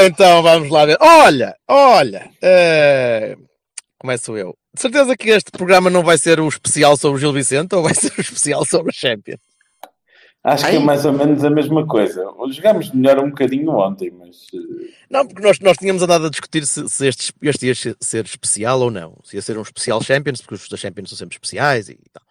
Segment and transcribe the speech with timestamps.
[0.00, 0.96] Ora então, vamos lá ver.
[0.98, 2.30] Olha, olha.
[2.42, 3.36] eh,
[3.98, 4.56] Começo eu.
[4.74, 7.82] De certeza que este programa não vai ser o especial sobre o Gil Vicente ou
[7.82, 9.36] vai ser o especial sobre o Champion?
[10.42, 12.24] Acho que é mais ou menos a mesma coisa.
[12.50, 14.46] Jogámos melhor um bocadinho ontem, mas.
[14.54, 17.96] eh, Não, porque nós, nós tínhamos andado a discutir se, se este, este ia ser-
[18.00, 19.18] ser especial ou não.
[19.22, 22.22] Se ia ser um especial Champions, porque os da Champions são sempre especiais e tal.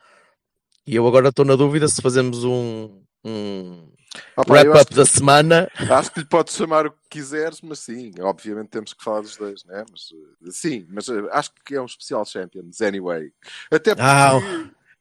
[0.87, 3.91] E eu agora estou na dúvida se fazemos um, um
[4.35, 5.69] Opa, wrap-up que- da semana.
[5.89, 9.37] Acho que lhe podes chamar o que quiseres, mas sim, obviamente temos que falar dos
[9.37, 9.83] dois, né?
[9.91, 13.31] Mas eh, sim, mas eh, acho que é um especial Champions, anyway.
[13.71, 14.39] Até porque Ah,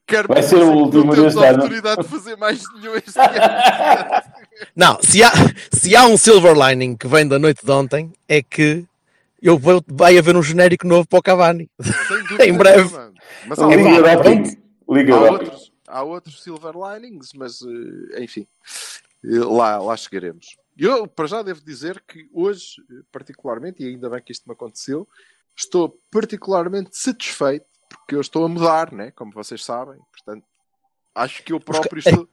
[0.07, 3.29] quero Vai ser o último não temos a oportunidade de fazer mais nenhum este ano.
[4.75, 5.31] Não, se há,
[5.73, 8.85] se há um silver lining que vem da noite de ontem, é que
[9.41, 11.71] eu vou, vai haver um genérico novo para o Cavani.
[11.81, 12.91] Sem dúvida Em breve.
[13.47, 14.59] Mas há, Liga outros- Europa.
[14.91, 15.57] Liga Europa.
[15.89, 18.47] Há outros silver linings, mas eh, enfim,
[19.25, 20.57] eh, lá, lá chegaremos.
[20.77, 22.77] Eu, para já, devo dizer que hoje,
[23.11, 25.09] particularmente, e ainda bem que isto me aconteceu,
[25.57, 29.11] estou particularmente satisfeito porque eu estou a mudar, né?
[29.13, 29.99] como vocês sabem.
[30.13, 30.45] Portanto,
[31.15, 32.29] acho que eu próprio estou.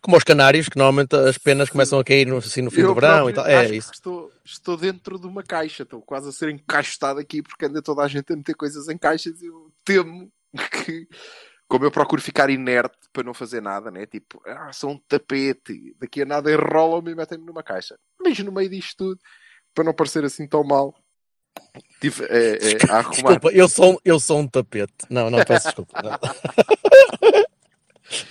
[0.00, 2.88] Como os canários, que normalmente as penas começam a cair no, assim no fim eu
[2.88, 3.46] do verão e tal.
[3.46, 3.90] É isso.
[3.92, 8.02] Estou, estou dentro de uma caixa, estou quase a ser encaixotado aqui porque anda toda
[8.02, 10.30] a gente a meter coisas em caixas e eu temo
[10.84, 11.08] que,
[11.68, 14.06] como eu procuro ficar inerte para não fazer nada, né?
[14.06, 17.98] Tipo, ah, sou um tapete, daqui a nada enrolam-me e metem-me numa caixa.
[18.20, 19.20] Mas no meio disto tudo,
[19.74, 20.94] para não parecer assim tão mal,
[22.00, 23.10] tive eh, eh, a arrumar.
[23.10, 24.94] Desculpa, eu sou, eu sou um tapete.
[25.10, 26.02] Não, não, peço desculpa.
[26.02, 26.18] Não.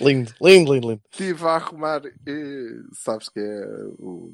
[0.00, 1.02] lindo, lindo, lindo, lindo.
[1.10, 3.66] Estive a arrumar, eh, sabes que é
[3.98, 4.32] o.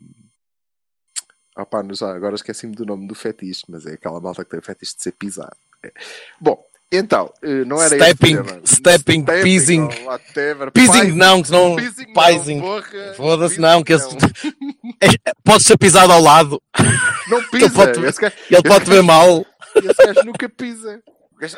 [1.92, 4.96] Já, agora esqueci-me do nome do fetiche, mas é aquela malta que tem o fetiche
[4.96, 5.56] de ser pisado.
[5.82, 5.92] É.
[6.40, 8.60] Bom, então, eh, não era Stepping, esse tema.
[8.64, 9.88] stepping, pising.
[9.88, 9.88] Pising
[10.72, 11.50] Pising, não, que
[11.82, 12.56] pising Pising.
[12.56, 13.14] não, porra.
[13.16, 14.08] Foda-se, Pising não, que esse.
[14.08, 14.18] não.
[15.02, 16.60] É- Pode ser pisado ao lado.
[17.28, 19.46] Não pisa, pode- esse gajo, Ele pode ver mal.
[19.76, 21.00] esse gajo nunca pisa.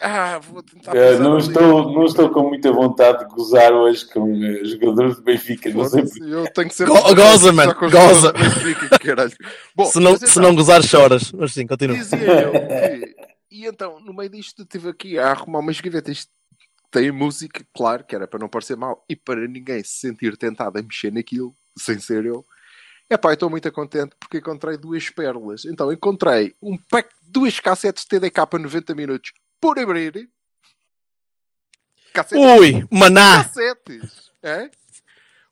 [0.00, 1.42] Ah, vou tentar pisar não, ali.
[1.42, 5.70] estou, não estou com muita vontade de gozar hoje com eh, jogadores de Benfica.
[5.70, 8.32] Não sei Eu tenho que ser Go- goza, man, goza.
[9.02, 9.32] Caralho.
[9.74, 11.32] Bom, Se não, se então, não gozar, choras.
[11.32, 11.96] Mas sim, continua.
[11.96, 13.31] Dizia eu que...
[13.52, 16.26] E então, no meio disto, estive aqui a arrumar umas gavetas.
[16.90, 20.78] Tem música, claro, que era para não parecer mal e para ninguém se sentir tentado
[20.78, 22.46] a mexer naquilo, sem ser eu.
[23.10, 25.66] Epá, eu estou muito contente porque encontrei duas pérolas.
[25.66, 30.30] Então, encontrei um pack de duas cassetes TDK 90 minutos por abrir.
[32.14, 33.44] Cassetes Ui, maná.
[33.44, 34.32] cassetes.
[34.42, 34.70] É?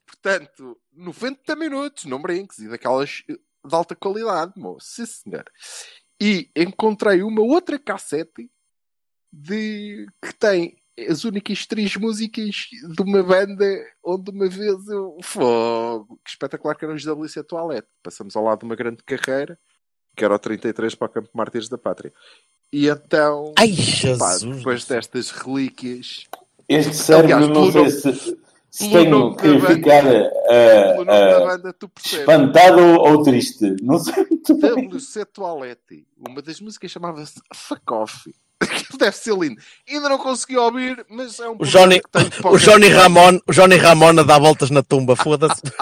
[0.06, 4.86] Portanto, 90 minutos, não brinques, e daquelas de alta qualidade, moço.
[4.86, 5.44] Sim, senhor.
[6.20, 8.50] E encontrei uma outra cassete
[9.32, 10.76] de que tem
[11.08, 13.64] as únicas três músicas de uma banda
[14.04, 15.16] onde uma vez eu.
[15.22, 16.20] Fogo!
[16.24, 17.88] Que espetacular que eram os WC Toilette.
[18.02, 19.58] Passamos ao lado de uma grande carreira,
[20.16, 22.12] que era o 33 para o Campo Mártires da Pátria.
[22.72, 24.56] E então, Ai, pá, Jesus.
[24.56, 26.26] depois destas relíquias,
[26.68, 28.38] Este cérebro, Aliás, não sei se,
[28.70, 31.04] se pelo tenho que banda- ficar da eh,
[31.44, 32.20] banda, tu percebes.
[32.20, 33.76] espantado ou triste.
[33.82, 34.88] Não sei muito bem.
[34.88, 36.06] WC Toilette.
[36.16, 38.32] Uma das músicas chamava-se Fuck Off.
[38.60, 39.60] Aquilo deve ser lindo.
[39.88, 42.00] Ainda não consegui ouvir, mas é um O Johnny,
[42.44, 42.88] o Johnny.
[42.88, 45.62] Ramon, o Johnny Ramon a dar voltas na tumba, foda-se.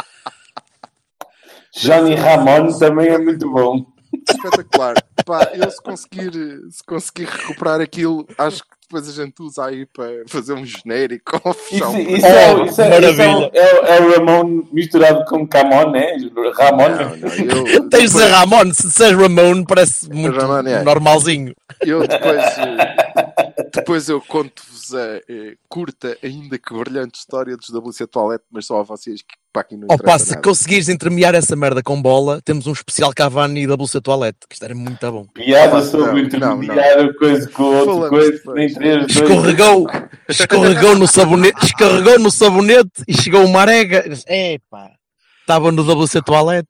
[1.77, 3.85] Johnny Ramon também é muito bom.
[4.29, 4.95] Espetacular.
[5.25, 6.33] Pá, eu se conseguir,
[6.71, 11.39] se conseguir recuperar aquilo, acho que depois a gente usa aí para fazer um genérico
[11.45, 13.51] ou fechar Isso, um isso é, isso é, isso é, maravilha.
[13.53, 16.17] é, é o Ramon misturado com Camon, né?
[16.57, 16.89] Ramon.
[16.89, 20.83] Não, não, eu, Tens de dizer Ramon, se disseres Ramon parece muito Ramon, é.
[20.83, 21.55] normalzinho.
[21.83, 28.07] Eu depois, eh, depois eu conto-vos a eh, curta, ainda que brilhante história dos WC
[28.07, 30.43] Toilette, mas só a vocês que para aqui não Opa, interessa se nada.
[30.43, 34.65] conseguires entremear essa merda com bola, temos um especial Cavani da Bolsa Toilette, que isto
[34.65, 35.27] era muito bom.
[35.35, 38.55] Piada sobre intermediar coisa com outra Falamos coisa.
[38.55, 39.17] Nem três, dois.
[39.17, 39.87] Escorregou,
[40.29, 44.05] escorregou no sabonete, escorregou no sabonete e chegou uma arega.
[44.29, 44.93] Epá,
[45.41, 46.69] estava no WC Toilette.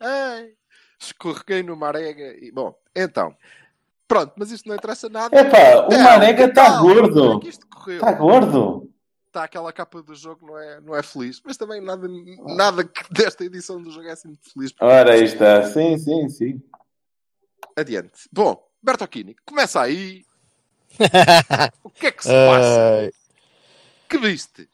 [0.00, 0.48] Ai,
[1.00, 3.34] escorreguei numa arega e bom, então.
[4.06, 5.38] Pronto, mas isto não interessa nada.
[5.38, 7.38] Epá, o Marega está gordo.
[7.38, 7.96] é que isto correu?
[7.96, 8.90] Está gordo.
[9.26, 11.40] está aquela capa do jogo, não é, não é feliz.
[11.44, 12.06] Mas também nada,
[12.54, 14.74] nada que desta edição do jogo é assim muito feliz.
[14.80, 15.64] Ora, aí está.
[15.70, 16.62] Sim, sim, sim.
[17.76, 18.28] Adiante.
[18.30, 20.24] Bom, Bertocchini, começa aí.
[21.82, 23.12] O que é que se passa?
[24.08, 24.68] Que viste?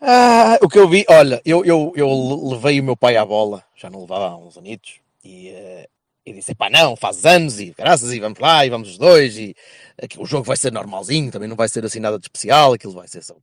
[0.00, 2.08] ah, o que eu vi, olha, eu, eu, eu
[2.48, 5.88] levei o meu pai à bola, já não levava há uns anitos, e, eh,
[6.30, 9.36] e disse: pá, não, faz anos, e graças, e vamos lá, e vamos os dois,
[9.36, 9.54] e
[10.02, 12.92] aqui, o jogo vai ser normalzinho, também não vai ser assim nada de especial, aquilo
[12.94, 13.34] vai ser só.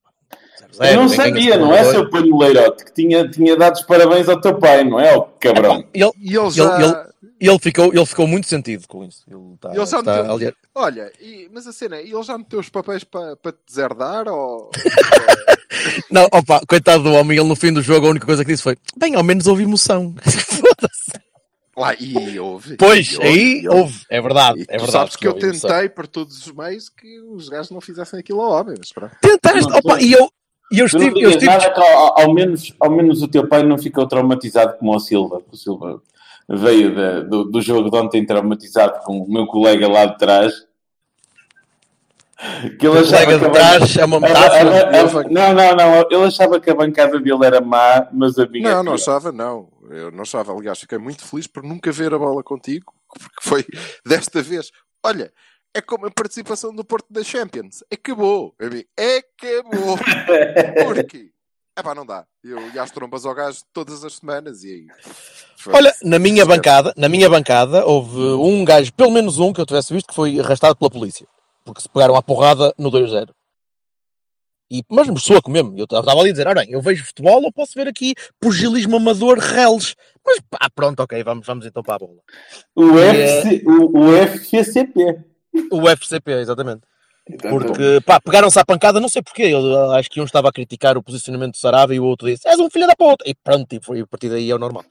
[0.73, 4.27] 0-0, Eu não sabia, não é, seu Panho Leirote, que tinha, tinha dado os parabéns
[4.27, 5.83] ao teu pai, não é, ó cabrão?
[5.93, 6.79] Ele, E ele já.
[6.81, 7.07] ele-
[7.39, 9.23] ele, ficou, ele ficou muito sentido com isso.
[9.29, 12.35] Ele tá, Ele já tá- meteu- aliás, Olha, e- mas a cena, é, ele já
[12.37, 14.27] meteu os papéis para para te deserdar?
[14.27, 14.71] Ou...
[16.11, 18.63] Não, opa, coitado do homem, ele no fim do jogo a única coisa que disse
[18.63, 20.15] foi: bem, ao menos houve emoção.
[20.25, 21.11] Foda-se.
[21.77, 22.75] Lá, e houve.
[22.75, 24.59] Pois, E aí houve, é verdade.
[24.59, 24.91] E é tu verdade.
[24.91, 25.69] sabes que eu emoção.
[25.69, 29.15] tentei por todos os meios que os gajos não fizessem aquilo ao homem, mas pronto.
[29.21, 30.27] Tentaste, Não, opa, e eu,
[30.71, 33.47] e eu não estive, eu estive nada que ao, ao menos, ao menos o teu
[33.47, 35.44] pai não ficou traumatizado como o Silva.
[35.51, 36.01] O Silva
[36.50, 40.53] veio da- do, do jogo de ontem traumatizado com o meu colega lá de trás.
[42.79, 44.85] Que ele achava que de trás é uma metáfora.
[44.85, 46.01] a- a- Não, não, não.
[46.11, 48.75] Ele achava que a bancada dele era má, mas a minha.
[48.75, 49.69] Não, não achava, não.
[49.89, 50.53] Eu não achava.
[50.53, 53.65] Aliás, fiquei muito feliz por nunca ver a bola contigo, porque foi
[54.05, 54.69] desta vez.
[55.03, 55.31] Olha,
[55.75, 57.83] é como a participação do Porto da Champions.
[57.91, 58.87] Acabou, amigo.
[58.97, 59.97] Acabou.
[60.85, 61.29] Porquê?
[61.75, 62.25] É pá, não dá.
[62.43, 64.87] Eu ia às trombas ao gajo todas as semanas e aí.
[65.73, 69.65] Olha, na minha bancada, na minha bancada, houve um gajo, pelo menos um que eu
[69.65, 71.27] tivesse visto, que foi arrastado pela polícia.
[71.67, 73.27] Porque se pegaram à porrada no 2-0.
[74.71, 75.77] E, mas me soa mesmo.
[75.77, 78.95] Eu estava ali a dizer, ora bem, eu vejo futebol ou posso ver aqui pugilismo
[78.95, 79.93] amador reles.
[80.25, 82.19] Mas pá, pronto, ok, vamos, vamos então para a bola.
[82.73, 85.19] O, é- FC, o, o FCCP.
[85.69, 86.83] O FCP, exatamente.
[87.49, 89.43] Porque, pá, pegaram-se à pancada, não sei porquê.
[89.43, 92.47] Eu acho que um estava a criticar o posicionamento do Sarabia e o outro disse,
[92.47, 93.25] és um filho da puta.
[93.27, 94.85] E pronto, e foi, a partir daí é o normal.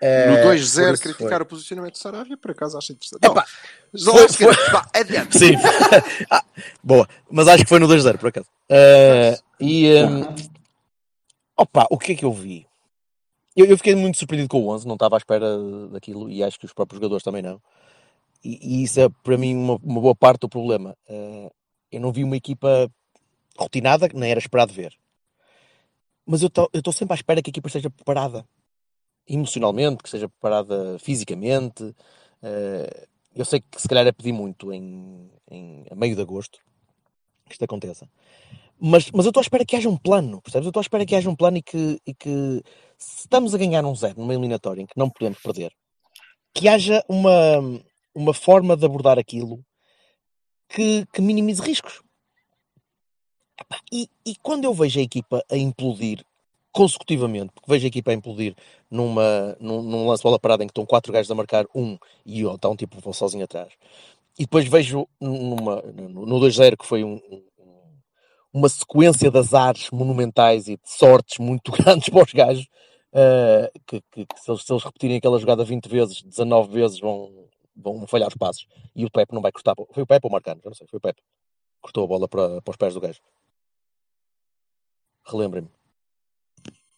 [0.00, 0.48] No Eh, 2-0,
[0.86, 1.42] por isso criticar foi.
[1.42, 3.24] o posicionamento do Sarabia, por acaso acho interessante.
[3.24, 3.46] Epá,
[3.92, 5.38] Não, foi- Zalewski, vá, adiante.
[5.38, 5.52] Sim.
[6.30, 6.44] Ah,
[6.82, 7.08] boa.
[7.30, 8.46] Mas acho que foi no 2-0, por acaso.
[8.68, 9.86] Eh, e.
[9.86, 10.24] ehm,
[11.56, 12.66] opa, o que é que eu vi?
[13.56, 15.46] Eu, eu fiquei muito surpreendido com o 11, não estava à espera
[15.90, 17.60] daquilo e acho que os próprios jogadores também não.
[18.44, 20.96] E, e isso é para mim uma, uma boa parte do problema.
[21.08, 21.50] Eh,
[21.92, 22.90] eu não vi uma equipa
[23.56, 24.92] rotinada, nem era esperado ver.
[26.26, 28.44] Mas eu estou sempre à espera que a equipa esteja preparada
[29.28, 31.94] emocionalmente, que esteja preparada fisicamente.
[32.42, 36.58] Eh, eu sei que se calhar é pedir muito em, em a meio de agosto
[37.46, 38.08] que isto aconteça.
[38.80, 40.66] Mas, mas eu estou à espera que haja um plano, percebes?
[40.66, 42.62] Eu estou à espera que haja um plano e que, e que
[42.96, 45.72] se estamos a ganhar um zero numa eliminatória em que não podemos perder,
[46.54, 47.82] que haja uma,
[48.14, 49.64] uma forma de abordar aquilo
[50.68, 52.00] que, que minimize riscos.
[53.92, 56.24] E, e quando eu vejo a equipa a implodir
[56.72, 58.54] consecutivamente, porque vejo a equipa a implodir
[58.90, 62.44] numa, num, num lance bola parada em que estão quatro gajos a marcar um e
[62.44, 63.72] ó, está um tipo vou sozinho atrás.
[64.38, 67.42] E depois vejo numa, no, no 2-0 que foi um, um-
[68.52, 72.66] uma sequência de azares monumentais e de sortes muito grandes para os gajos,
[73.12, 76.98] eh, que, que- que se, eles, se eles repetirem aquela jogada 20 vezes, 19 vezes
[77.00, 77.30] vão,
[77.76, 78.66] vão falhar os passos.
[78.94, 79.74] E o Pepe não vai cortar.
[79.92, 80.60] Foi o Pepe ou o Marcano?
[80.64, 81.22] Não sei, foi o Pepe.
[81.80, 83.20] Cortou a bola para, para os pés do gajo.
[85.24, 85.77] Relembrem-me.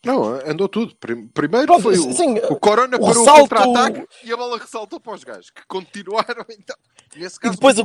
[0.04, 0.94] Não, andou tudo.
[0.96, 4.36] Prim- Primeiro Pronto, foi o, sim, o Corona o parou o ressalto- contra-ataque e a
[4.36, 6.76] bola ressaltou para os gajos, que continuaram então.
[7.16, 7.84] Nesse caso, depois o-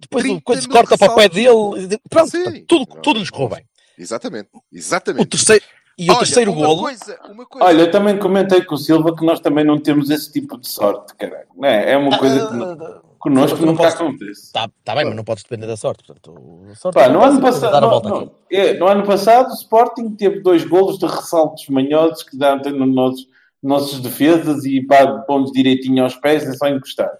[0.00, 1.98] Depois o 30 coisa corta para o pé dele.
[2.08, 2.64] Pronto, Sim.
[2.66, 3.66] tudo, Não, tudo lhes correu bem.
[3.98, 5.26] Exatamente, O exatamente.
[5.28, 5.64] terceiro,
[5.98, 6.80] e o Olha, terceiro uma golo.
[6.82, 7.66] Coisa, uma coisa.
[7.68, 10.66] Olha, eu também comentei com o Silva que nós também não temos esse tipo de
[10.68, 11.48] sorte, caralho.
[11.64, 11.92] É?
[11.92, 14.52] é uma coisa que não- connosco não nunca podes- acontece.
[14.52, 16.02] Tá, tá bem, mas não podes depender da sorte.
[16.04, 16.34] Portanto,
[16.74, 18.30] sorte Pá, é no, ano passado, no- aqui.
[18.50, 22.94] é, no ano passado o Sporting teve dois golos de ressaltos manhosos que dão nos
[22.94, 23.26] nossos,
[23.62, 27.10] nossos defesas e pá, pomos direitinho aos pés é só encostar.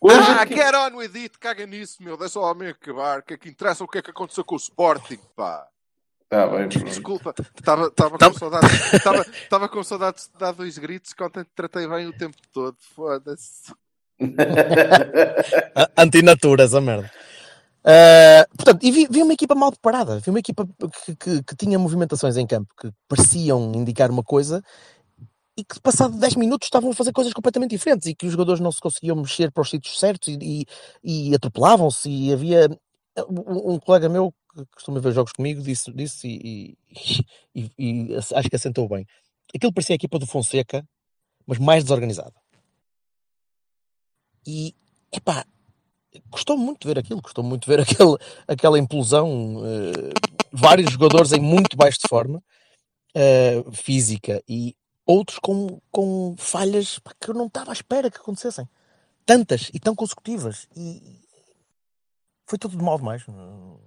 [0.00, 2.16] Hoje Ah, aqui- get on with it, caga nisso, meu.
[2.16, 3.22] Deixa o homem acabar.
[3.22, 5.64] Que é que interessa o que é que aconteceu com o Sporting, pá.
[6.28, 6.66] Tá bem.
[6.66, 8.92] Desculpa, estava com saudades.
[8.94, 12.36] Estava estava com saudades de dar dois gritos que ontem te tratei bem o tempo
[12.52, 12.74] todo.
[12.96, 13.72] Foda-se.
[15.96, 17.10] Antinatura, essa merda.
[17.84, 20.66] Ah, portanto, e vi, vi uma equipa mal preparada, vi uma equipa
[21.04, 24.62] que, que- que tinha movimentações em campo que pareciam indicar uma coisa
[25.56, 28.60] e que, passado 10 minutos, estavam a fazer coisas completamente diferentes e que os jogadores
[28.60, 30.66] não se conseguiam mexer para os sítios certos e,
[31.04, 32.08] e, e atropelavam-se.
[32.10, 32.68] E havia
[33.28, 38.56] um, um colega meu que costuma ver jogos comigo disse, disse e- e acho que
[38.56, 39.06] assentou bem.
[39.54, 40.86] Aquilo parecia a equipa do Fonseca,
[41.46, 42.34] mas mais desorganizada.
[44.46, 44.74] E,
[45.12, 45.44] epá,
[46.30, 49.62] Gostou muito de ver aquilo, gostou muito de ver aquele, aquela implosão.
[49.64, 50.12] eh,
[50.52, 52.42] vários jogadores em muito baixo de forma
[53.14, 58.18] eh, física e outros com, com falhas pá, que eu não estava à espera que
[58.18, 58.68] acontecessem.
[59.24, 60.68] Tantas e tão consecutivas.
[60.76, 61.20] E
[62.46, 63.26] foi tudo de mal demais.
[63.28, 63.80] O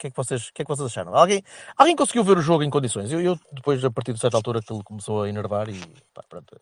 [0.00, 1.14] que é que vocês, que é que vocês acharam?
[1.14, 1.42] Alguém,
[1.76, 3.10] alguém conseguiu ver o jogo em condições?
[3.10, 5.80] Eu, eu depois, a partir de certa altura, aquilo começou a enervar e
[6.14, 6.56] pá, pronto,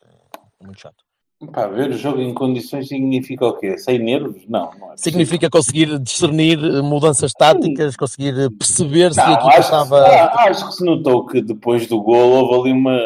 [0.60, 1.04] é muito chato.
[1.52, 3.76] Pá, ver o jogo em condições significa o quê?
[3.76, 4.42] Sem nervos?
[4.48, 4.96] Não, não é.
[4.96, 9.98] Significa conseguir discernir eh, mudanças táticas, conseguir eh, perceber se a Não, equipa estava.
[10.00, 12.98] ah, acho que se notou que depois do gol houve ali uma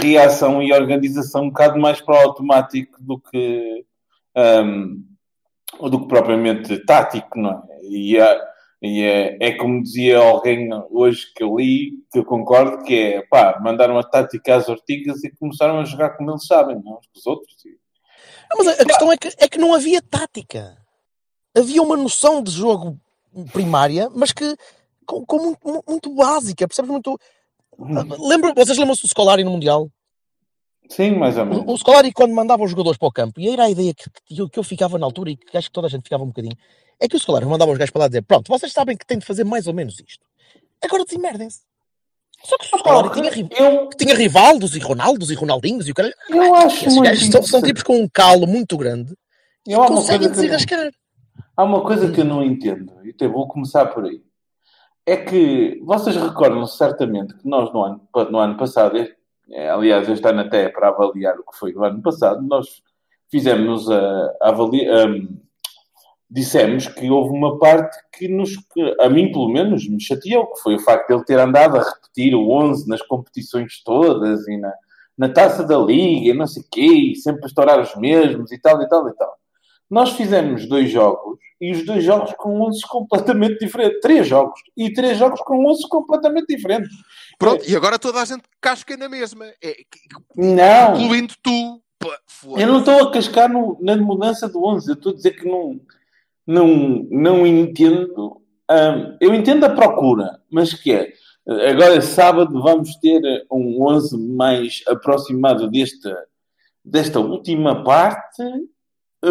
[0.00, 3.84] reação e organização um bocado mais para o automático do que,
[4.34, 5.02] ahm,
[5.90, 7.62] do que propriamente tático, não é?
[7.82, 8.40] E, é,
[8.84, 13.22] e é, é como dizia alguém hoje que eu li, que eu concordo, que é
[13.22, 17.06] pá, mandaram a tática às ortigas e começaram a jogar como eles sabem, não uns
[17.06, 17.56] com os outros.
[18.50, 20.76] Não, mas a, a questão é que, é que não havia tática.
[21.56, 23.00] Havia uma noção de jogo
[23.52, 24.56] primária, mas que
[25.06, 26.90] com, com muito, mu- muito básica, percebes?
[26.90, 27.18] Muito.
[27.78, 29.90] Lembra, vocês lembram-se do Scolari no Mundial?
[30.88, 31.80] Sim, mais ou O, o menos.
[31.80, 34.48] Scolari, quando mandava os jogadores para o campo, e era a ideia que, que, eu,
[34.48, 36.56] que eu ficava na altura e que acho que toda a gente ficava um bocadinho,
[37.00, 39.18] é que o Scolari mandava os gajos para lá dizer: Pronto, vocês sabem que têm
[39.18, 40.24] de fazer mais ou menos isto.
[40.82, 41.60] Agora desemmerdem-se.
[42.44, 46.12] Só que o Scolari tinha, Eu, tinha Rivaldos e Ronaldos e Ronaldinhos e o cara.
[46.28, 49.14] eu acho Esses muito gajos são, são tipos com um calo muito grande
[49.66, 50.90] Eu conseguem que não- desenrascar.
[51.56, 54.20] Há uma coisa que eu não entendo, e até vou começar por aí.
[55.06, 58.96] É que vocês recordam-se certamente que nós, no ano, no ano passado,
[59.70, 62.82] aliás, este ano até é para avaliar o que foi o ano passado, nós
[63.30, 65.08] fizemos a, a avaliar.
[66.30, 70.60] dissemos que houve uma parte que, nos, que a mim, pelo menos, me chateou, que
[70.60, 74.56] foi o facto de ele ter andado a repetir o 11 nas competições todas e
[74.56, 74.72] na,
[75.16, 78.58] na taça da liga, não sei o quê, e sempre a estourar os mesmos e
[78.60, 79.38] tal e tal e tal.
[79.90, 84.00] Nós fizemos dois jogos e os dois jogos com 11 completamente diferentes.
[84.00, 84.58] Três jogos.
[84.76, 86.90] E três jogos com 11 completamente diferentes.
[87.38, 89.46] Pronto, e agora toda a gente casca na mesma.
[89.62, 89.76] É,
[90.36, 90.98] Não!
[91.00, 91.80] incluindo tu.
[92.56, 94.88] Eu não estou a cascar no- na mudança do 11.
[94.90, 95.80] Eu estou a dizer que não,
[96.46, 96.66] não,
[97.10, 98.40] não entendo.
[98.70, 101.12] hum, eu entendo a procura, mas que é.
[101.46, 106.24] Agora, sábado, vamos ter um 11 mais aproximado desta,
[106.84, 108.42] desta última parte,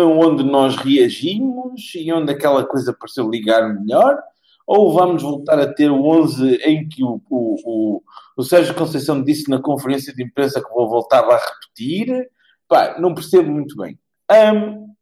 [0.01, 4.21] onde nós reagimos e onde aquela coisa pareceu ligar melhor.
[4.65, 8.03] Ou vamos voltar a ter o 11 em que o, o, o,
[8.38, 12.29] o Sérgio Conceição disse na conferência de imprensa que vou voltar a repetir.
[12.67, 14.00] Pá, não percebo muito bem.
[14.31, 14.93] Hum,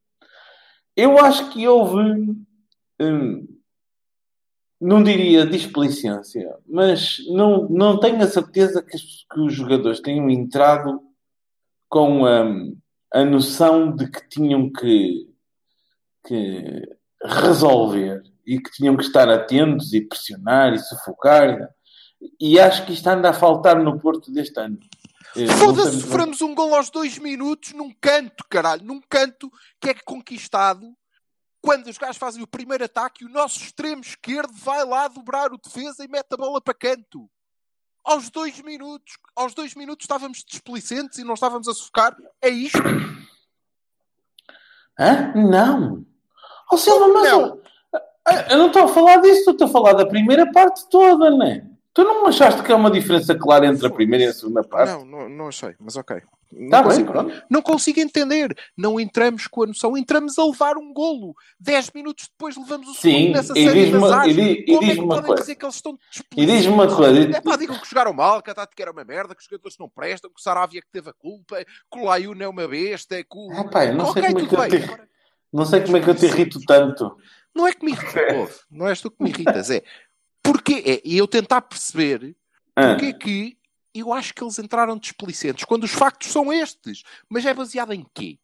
[0.95, 2.01] eu acho que houve,
[2.99, 3.47] hum,
[4.79, 10.99] não diria displicência, mas não, não tenho a certeza que, que os jogadores tenham entrado
[11.87, 12.75] com hum,
[13.13, 15.27] a noção de que tinham que,
[16.25, 21.69] que resolver e que tinham que estar atentos e pressionar e sufocar.
[22.39, 24.79] E acho que isto anda a faltar no Porto deste ano.
[25.35, 28.83] Eh, Foda-se, sofremos um gol aos dois minutos num canto, caralho.
[28.83, 30.85] Num canto que é conquistado
[31.61, 35.53] quando os gajos fazem o primeiro ataque e o nosso extremo esquerdo vai lá dobrar
[35.53, 37.29] o defesa e mete a bola para canto.
[38.03, 39.17] Aos dois minutos.
[39.35, 42.15] Aos dois minutos estávamos displicentes e não estávamos a sufocar.
[42.41, 42.79] É isto?
[44.99, 45.33] Hã?
[45.35, 46.05] Não.
[46.71, 47.41] Ó Silva, mas Não.
[47.41, 47.61] eu,
[48.51, 51.65] eu não estou a falar disso, estou a falar da primeira parte toda, não é?
[51.93, 54.89] Tu não achaste que há uma diferença clara entre a primeira e a segunda parte?
[54.91, 56.21] Não, não, não achei, mas ok.
[56.53, 57.43] Não, Tá bem, consigo, pronto.
[57.49, 58.53] não consigo entender.
[58.77, 61.33] Não entramos com a noção, entramos a levar um golo.
[61.59, 64.75] Dez minutos depois levamos o segundo Sim, nessa série diz-me de uma- e di- e
[64.75, 65.41] Como é uma podem coisa.
[65.43, 65.97] dizer que eles estão
[66.35, 67.37] E diz-me uma coisa.
[67.37, 69.77] É pá, digam que jogaram mal, que a tática era uma merda, que os jogadores
[69.79, 73.15] não prestam, que o Saravia que teve a culpa, que o Layun é uma besta,
[73.17, 73.49] que o...
[73.53, 74.69] Ah, pá, não sei Ok, como é que eu bem.
[74.69, 75.07] te- Agora,
[75.53, 77.15] Não sei como é que eu te irrito tanto.
[77.55, 79.81] Não é que me irrita, ouve, não és tu que me irritas, é
[80.43, 82.35] porque é, e eu tentar perceber
[82.75, 83.57] Ah, porque é que
[83.93, 88.05] eu acho que eles entraram displicentes quando os factos são estes, mas é baseado em
[88.13, 88.39] quê?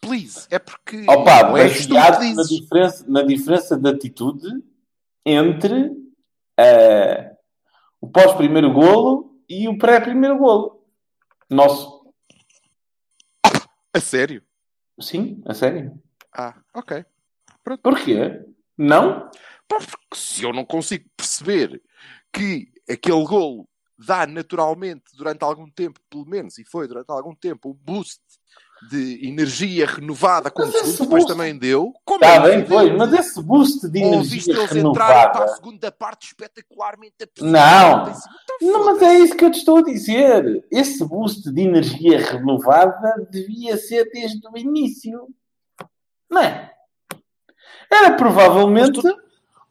[0.00, 4.62] Please, é porque Opa, não é baseado na diferença, na diferença de atitude
[5.24, 5.92] entre
[6.58, 7.34] eh,
[8.00, 10.84] o pós-primeiro golo e o pré-primeiro golo.
[11.48, 12.04] Nosso.
[13.92, 14.42] A sério?
[15.00, 15.98] Sim, a sério.
[16.32, 17.04] Ah, ok.
[17.82, 18.44] Porquê?
[18.76, 19.30] Não?
[19.30, 19.30] Pá,
[19.78, 21.80] porque se eu não consigo perceber
[22.32, 27.70] que aquele golo dá naturalmente durante algum tempo, pelo menos, e foi durante algum tempo,
[27.70, 28.20] um boost
[28.90, 31.92] de energia renovada, como o Mas segundo depois boost- também deu.
[32.04, 35.54] Como Está é bem, pois, mas esse boost de energia eles entrarem para a renovada.
[35.54, 38.02] segunda parte espetacularmente Não.
[38.02, 38.18] Então,
[38.60, 40.66] Não, mas é isso que eu te estou a dizer.
[40.70, 45.28] Esse boost de energia renovada devia ser desde o início.
[46.28, 46.70] Não é?
[47.90, 49.00] Era provavelmente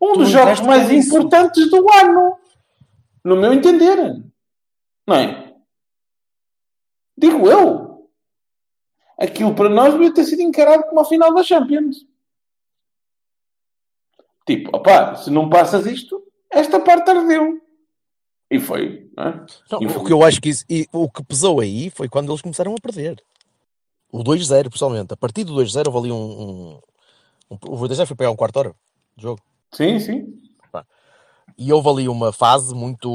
[0.03, 2.38] Um dos jogos mais importantes do ano.
[3.24, 4.22] No meu entender.
[5.07, 5.53] Não é?
[7.17, 8.10] Digo eu.
[9.17, 12.05] Aquilo para nós devia ter sido encarado como a final da Champions.
[14.45, 17.62] Tipo, opá, se não passas isto, esta parte ardeu.
[18.51, 19.45] E foi, não é?
[19.72, 20.03] Não, E o foi.
[20.05, 22.81] que eu acho que isso, e o que pesou aí foi quando eles começaram a
[22.81, 23.24] perder.
[24.12, 25.13] O 2-0, pessoalmente.
[25.13, 26.17] A partir do 2-0 houve ali um.
[26.17, 26.81] um,
[27.51, 28.75] um o 2-0 foi pegar um quarto hora
[29.15, 29.41] de jogo.
[29.74, 30.44] Sim, sim.
[31.58, 33.10] E houve ali uma fase muito,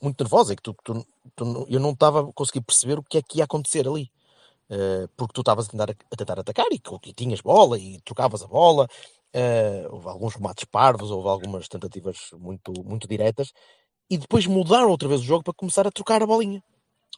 [0.00, 3.18] muito nervosa, em que tu, tu- tu- eu não estava a conseguir perceber o que
[3.18, 4.10] é que ia acontecer ali.
[4.70, 8.42] Eh, porque tu estavas a tentar, a tentar atacar e, e tinhas bola e trocavas
[8.42, 8.88] a bola.
[9.34, 13.52] eh, houve alguns remates parvos, houve algumas tentativas muito, muito diretas.
[14.10, 16.62] E depois mudaram outra vez o jogo para começar a trocar a bolinha.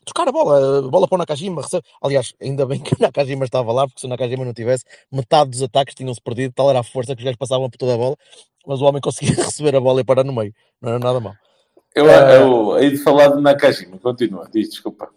[0.04, 1.62] Trocar a bola, a bola para o Nakajima.
[1.62, 4.84] recebe- Aliás, ainda bem que o Nakajima estava lá, porque se o Nakajima não tivesse,
[5.10, 7.94] metade dos ataques tinham-se perdido, tal era a força que os gajos passavam por toda
[7.94, 8.16] a bola,
[8.66, 10.52] mas o homem conseguia receber a bola e parar no meio.
[10.80, 11.34] Não era nada mal.
[11.94, 13.98] Eu, Eh, eu hei de falar de Nakajima.
[13.98, 15.08] Continua, diz, desculpa.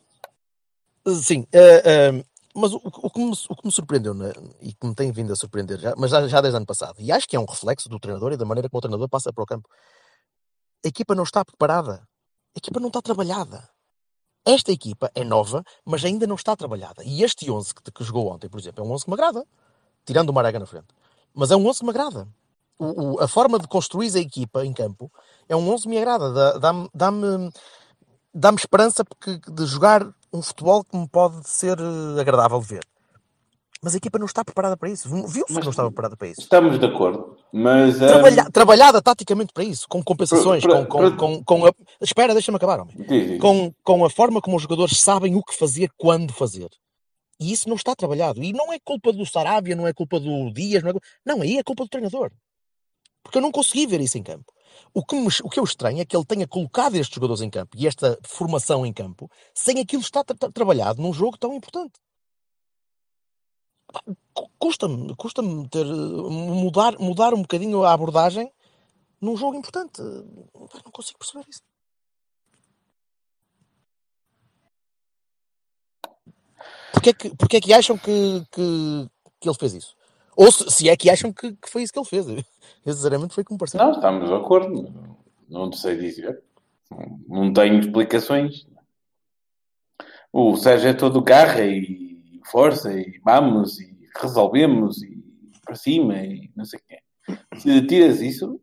[1.07, 2.23] Sim, eh, eh,
[2.55, 5.31] mas o, o que me, o que me surpreendeu né, e que me tem vindo
[5.31, 7.45] a surpreender já, mas já, já desde o ano passado, e acho que é um
[7.45, 9.69] reflexo do treinador e da maneira como o treinador passa para o campo.
[10.83, 12.01] A equipa não está preparada,
[12.55, 13.69] a equipa não está trabalhada.
[14.45, 17.03] Esta equipa é nova, mas ainda não está trabalhada.
[17.03, 19.45] E este 11 que, que jogou ontem, por exemplo, é um 11 que me agrada,
[20.05, 20.87] tirando o Marega na frente.
[21.33, 22.27] Mas é um 11 que me agrada.
[22.77, 25.11] O- o- a forma de construir a equipa em campo
[25.49, 26.31] é um 11 que me agrada.
[26.31, 27.51] Dá- Dá-me dá-me
[28.33, 32.85] dá-me esperança porque, de jogar um futebol que me pode ser eh, agradável de ver.
[33.81, 35.07] Mas a equipa não está preparada para isso.
[35.09, 36.41] Viu-se que não estava preparada para isso.
[36.41, 37.37] Estamos de acordo.
[37.53, 37.97] Mas.
[37.99, 41.71] Trabalha- trabalhada taticamente para isso, com compensações, Pra- com, pra- com, com, com a...
[42.01, 42.95] Espera, deixa-me acabar, homem.
[42.97, 43.39] diz.
[43.39, 46.69] Com, com a forma como os jogadores sabem o que fazer, quando fazer.
[47.39, 48.41] E isso não está trabalhado.
[48.41, 50.93] E não é culpa do Sarabia, não é culpa do Dias, não é...
[50.93, 52.31] culpa- Não, aí é culpa do treinador.
[53.21, 54.45] Porque eu não consegui ver isso em campo.
[54.93, 57.49] O que, me- o que eu estranho é que ele tenha colocado estes jogadores em
[57.49, 61.53] campo e esta formação em campo sem aquilo estar tra- tra- trabalhado num jogo tão
[61.53, 61.93] importante.
[64.33, 68.51] Cu- Custa-me, custa-me ter, mudar, mudar um bocadinho a abordagem
[69.21, 70.01] num jogo importante.
[70.53, 71.61] Pá, Não consigo perceber isso.
[76.91, 79.95] Porquê é que, porquê é que acham que, que, que ele fez isso?
[80.35, 82.25] Ou se, se é que acham que, que foi isso que ele fez.
[82.85, 83.79] Eu, sinceramente, foi como pareceu.
[83.79, 85.17] Não, estamos de acordo.
[85.49, 86.43] Não, sei dizer.
[87.27, 88.67] Não tenho explicações.
[90.31, 92.14] O Sérgio é todo garra e
[92.49, 95.23] força e vamos e resolvemos e
[95.65, 96.99] para cima e não sei o quê.
[97.57, 98.59] Se tiras isso,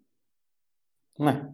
[1.19, 1.51] não é?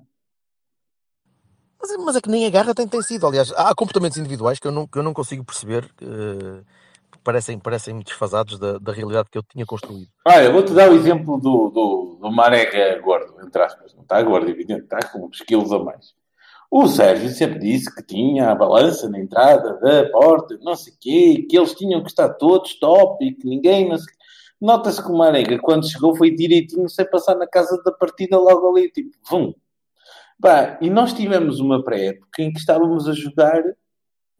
[1.80, 3.26] Mas, é- mas é que nem a garra tem, tem sido.
[3.26, 6.62] Aliás, há comportamentos individuais que eu não, que eu não consigo perceber, eh,
[7.10, 10.08] que parecem, parecem desfasados da, da realidade que eu tinha construído.
[10.26, 13.94] Olha, vou-te dar o exemplo do, do, do Marega gordo, entre aspas.
[13.94, 16.14] Não está gordo, evidente, está com uns quilos a mais.
[16.70, 20.96] O Sérgio sempre disse que tinha a balança na entrada da porta, não sei o
[21.00, 24.14] quê, que eles tinham que estar todos top e que ninguém, não sei.
[24.60, 28.70] Nota-se que o Marega, quando chegou, foi direitinho, sem passar na casa da partida logo
[28.70, 29.54] ali, tipo, vum.
[30.40, 33.62] Pá, e nós tivemos uma pré-época em que estávamos a jogar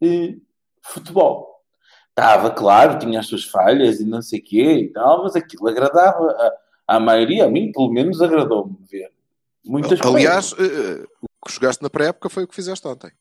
[0.01, 0.35] eh,
[0.83, 1.63] futebol.
[2.09, 5.67] Estava, claro, tinha as suas falhas e não sei o quê e tal, mas aquilo
[5.67, 6.27] agradava
[6.87, 9.11] a, à maioria, a mim pelo menos agradou-me ver
[9.65, 10.77] muitas Aliás, coisas.
[10.77, 13.11] eh, o que jogaste na pré-época foi o que fizeste ontem.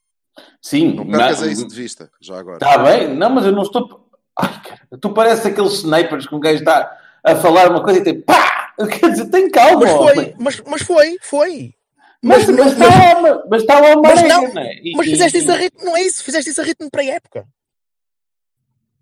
[0.63, 2.57] Sim, Não percas na- é isso de vista, já agora.
[2.59, 4.09] Está bem, não, mas eu não estou.
[4.39, 8.05] Ai, cara, tu pareces aqueles snipers que um gajo está a falar uma coisa e
[8.05, 8.73] tem pá!
[9.01, 10.35] Quer dizer, tem calma, Mas foi, homem.
[10.39, 11.75] mas, mas foi, foi.
[12.23, 14.75] Mas, Mas, mas, não- está lá, mas está lá uma Mas não, não é?
[14.83, 17.03] E- mas e- fizeste isso a ritmo, não é isso, fizeste isso a ritmo para
[17.03, 17.47] a época.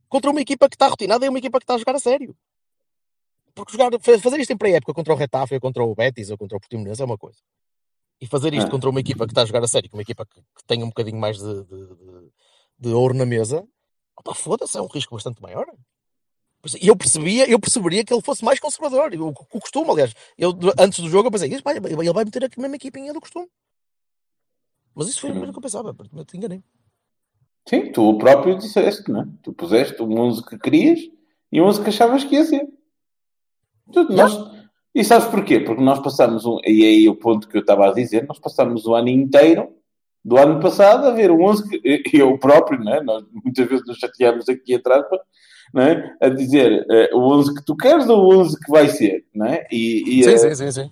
[0.08, 2.34] Contra uma equipa que está rotinada e uma equipa que está a jogar a sério.
[3.56, 6.36] Porque jogar, fa- fazer isto em pré-época contra o Retafe ou contra o Betis ou
[6.36, 7.38] contra o Portimonense é uma coisa.
[8.20, 8.70] E fazer isto Ah.
[8.70, 10.88] contra uma equipa que está a jogar a sério, uma equipa que, que tenha um
[10.88, 12.30] bocadinho mais de, de, de-
[12.78, 13.66] de ouro na mesa,
[14.14, 15.66] opa, foda-se, é um risco bastante maior.
[16.80, 20.12] E eu percebia, eu perceberia que ele fosse mais conservador, o, o costume, aliás.
[20.36, 23.20] Eu, antes do jogo eu pensei, "Isto vai- ele vai meter a mesma equipinha do
[23.20, 23.48] costume.
[24.94, 26.62] Mas isso foi a coisa que eu pensava, eu te enganei.
[27.68, 29.26] Sim, tu próprio disseste, não é?
[29.42, 31.00] Tu puseste um 11 que querias
[31.52, 32.66] e um 11 que achavas que ia ser.
[33.92, 34.56] Tu- nós-
[34.94, 35.60] E sabes porquê?
[35.60, 36.58] Porque nós passamos um.
[36.64, 39.68] E aí o ponto que eu estava a dizer, nós passamos o ano inteiro
[40.24, 41.68] do ano passado a ver um 11
[42.02, 43.02] que eu próprio, não é?
[43.02, 45.04] Nós muitas vezes nos chateamos aqui atrás
[45.74, 46.14] não é?
[46.20, 49.46] a dizer eh, o 11 que tu queres ou o 11 que vai ser, não
[49.46, 49.66] é?
[49.70, 50.90] E, e, Sim, eh, sim, sim, sim.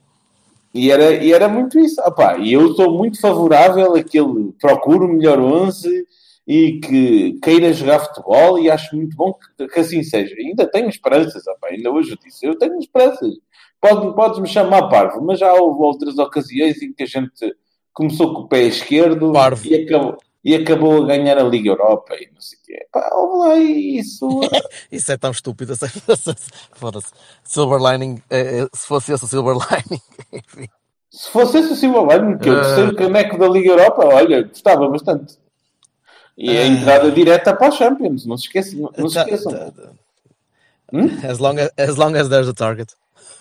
[0.75, 2.01] e era, e era muito isso.
[2.03, 6.07] Opá, e eu estou muito favorável a que ele procure o melhor 11
[6.47, 10.35] e que queira jogar futebol e acho muito bom que, que assim seja.
[10.39, 13.33] Ainda tenho esperanças, opá, ainda hoje eu disse, eu tenho esperanças.
[13.81, 17.55] pode, podes-me chamar parvo, mas já houve outras ocasiões em que a gente
[17.93, 19.67] começou com o pé esquerdo Parvo.
[19.67, 22.87] e acabou, e acabou a ganhar a Liga Europa e não sei o quê.
[22.93, 24.29] Pá, lá isso.
[24.93, 25.75] Isso é tão estúpido.
[26.75, 27.11] Foda-se.
[27.43, 28.21] Silver lining.
[28.31, 30.01] eh, eh, se fosse esse o silver lining.
[30.33, 30.69] Enfim.
[31.11, 32.61] Se fosse esse o Silva Lining, que é o Ah.
[32.63, 35.37] terceiro caneco da Liga Europa, olha, gostava bastante.
[36.37, 36.67] E a Ah.
[36.67, 38.91] entrada direta para os Champions, não se esqueçam.
[38.97, 39.53] Não, se Tá- esqueçam.
[39.53, 39.91] tá- tá.
[40.93, 41.09] Hum?
[41.29, 42.93] As long as, as long as there's a target.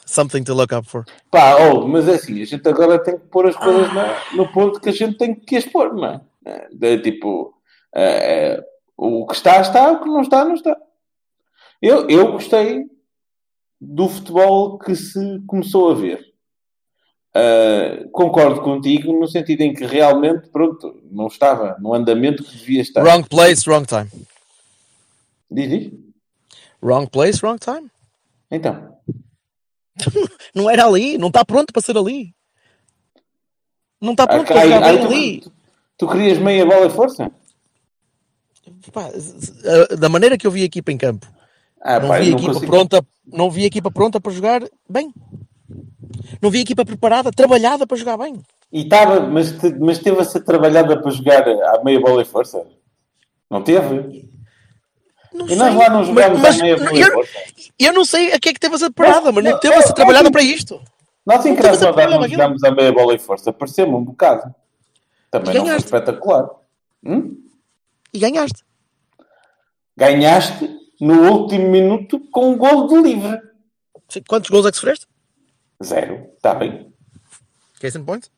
[0.06, 1.06] Something to look up for.
[1.32, 4.52] Pá, oh, mas é assim, a gente agora tem que pôr as coisas na- no
[4.52, 6.22] ponto que a gente tem que as pôr, não é?
[6.74, 7.54] De, tipo,
[7.96, 8.66] é, é,
[8.98, 10.76] o que está, está, o que não está, não está.
[11.82, 12.86] Eu, eu gostei
[13.80, 16.33] do futebol que se começou a ver.
[17.36, 22.82] Ah, concordo contigo no sentido em que realmente, pronto, não estava no andamento que devia
[22.82, 23.02] estar.
[23.04, 24.10] Wrong place, wrong time.
[25.50, 25.92] Diz, diz.
[26.82, 27.90] Wrong place, wrong time.
[28.52, 28.94] Então,
[30.54, 31.18] Não era ali.
[31.18, 32.34] Não está pronto para ser ali.
[34.02, 35.42] Não está pronto ah, para ai, bem tu, ali.
[35.42, 35.52] tu,
[35.98, 37.32] tu querias meia bola e força?
[38.92, 39.10] Pá,
[39.98, 41.26] da maneira que eu vi a equipa em campo,
[41.82, 45.14] Ah, não vi a equipa consigo- pronta, não vi a equipa pronta para jogar bem.
[46.42, 48.42] Não vi a equipa preparada, trabalhada para jogar bem.
[48.72, 52.26] E estava, mas, te- mas teve a ser trabalhada para jogar à meia bola e
[52.26, 52.66] força?
[53.50, 54.30] Não teve?
[55.34, 57.32] Não E nós sei, lá não jogámos mas- à meia mas bola e eu, força?
[57.80, 59.74] eu não sei a que é que teve a ser preparada, mas não não, teve
[59.76, 60.82] a é- ser trabalhada é- para isto.
[61.26, 63.54] Nós em Krasnodar não jogámos à meia bola e força.
[63.54, 64.54] Pareceu-me um bocado.
[65.32, 66.50] Também não foi espetacular.
[67.04, 67.38] Hum?
[68.14, 68.62] E ganhaste.
[69.96, 73.40] Ganhaste no último minuto com um gol de livre.
[74.28, 75.08] Quantos gols é que sofreste?
[75.82, 76.28] Zero.
[76.36, 76.92] Está bem.
[77.80, 78.30] Case in point?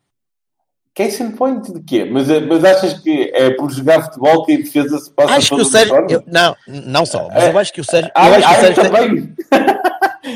[0.93, 2.05] Case in point de quê?
[2.05, 5.55] Mas, eh, mas achas que é por jogar futebol que a defesa se passa Acho
[5.55, 5.95] que o Sérgio.
[6.09, 8.11] eu- não, não só, mas eu acho que o Sérgio.
[8.15, 9.35] Ah, Eu acho que o Sérgio, também.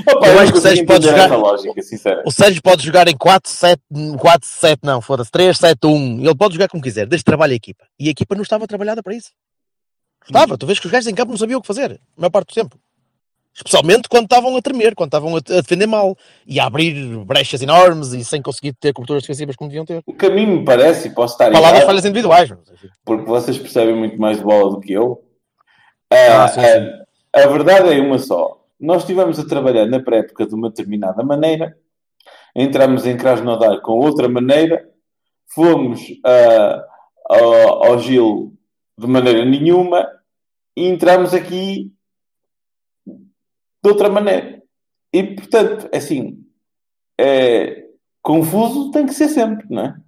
[0.07, 1.81] Opa, Eu não acho que o Sérgio pode jogar- lógica,
[2.25, 3.79] o Sérgio pode jogar em 4-7,
[4.17, 6.19] 4-7, não, foda-se, 3-7-1.
[6.23, 7.85] Ele pode jogar como quiser, desde que trabalhe a equipa.
[7.97, 9.31] E a equipa não estava trabalhada para isso.
[10.27, 12.29] Estava, tu vês que os gajos em campo não sabiam o que fazer, a maior
[12.29, 12.77] parte do tempo.
[13.53, 16.93] Especialmente quando estavam a tremer, quando estavam a, defender mal e a abrir
[17.25, 20.01] brechas enormes e sem conseguir ter coberturas defensivas como deviam ter.
[20.05, 22.53] O mim me parece, e posso estar lá das falhas individuais.
[23.03, 25.23] porque vocês percebem muito mais de bola do que eu.
[26.11, 28.65] Ah, Ah, sim, ah, a verdade é uma só.
[28.79, 31.77] Nós estivemos a trabalhar na pré-época de uma determinada maneira,
[32.55, 34.87] entramos em Krasnodar com outra maneira,
[35.47, 36.85] fomos ah,
[37.25, 38.53] ao, ao Gil
[38.97, 40.07] de maneira nenhuma
[40.75, 41.91] e entramos aqui
[43.83, 44.61] de outra maneira.
[45.11, 46.45] E, portanto, assim,
[47.19, 47.87] é,
[48.21, 49.99] confuso tem que ser sempre, não é?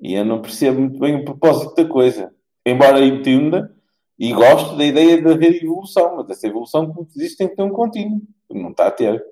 [0.00, 2.34] E eu não percebo muito bem o propósito da coisa.
[2.66, 3.74] Embora entenda
[4.18, 7.56] e gosto da ideia de haver evolução, mas essa evolução, como tu dizes, tem que
[7.56, 8.20] ter um contínuo.
[8.50, 9.24] Não está a ter.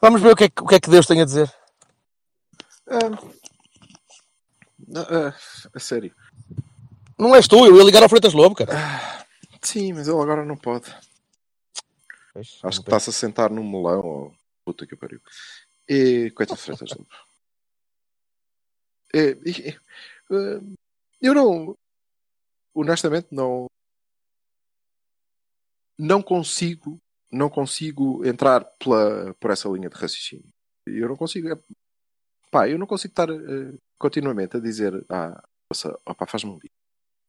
[0.00, 1.52] Vamos ver o que, é, que- o que é que Deus tem a dizer.
[4.88, 5.34] Não, ah,
[5.74, 6.12] a sério.
[7.18, 8.72] Não és tu, eu ia ligar ao Freitas Lobo, cara.
[9.62, 10.90] Sim, mas ele agora não pode.
[12.34, 14.00] Acho que está-se a sentar num melão.
[14.04, 14.34] Ou...
[14.64, 15.20] Puta que pariu.
[15.88, 17.08] E coitado de Freitas Lobo.
[19.14, 19.68] E- e-
[20.30, 20.60] eh,
[21.20, 21.76] eu não.
[22.74, 23.66] Honestamente, não.
[25.98, 27.00] Não consigo.
[27.30, 30.48] Não consigo entrar pela, por essa linha de raciocínio.
[30.86, 31.48] Eu não consigo.
[31.52, 31.58] é-
[32.50, 35.04] Pá, eu não consigo estar eh, continuamente a dizer.
[35.08, 35.42] Ah,
[36.06, 36.74] opá, faz-me um bico.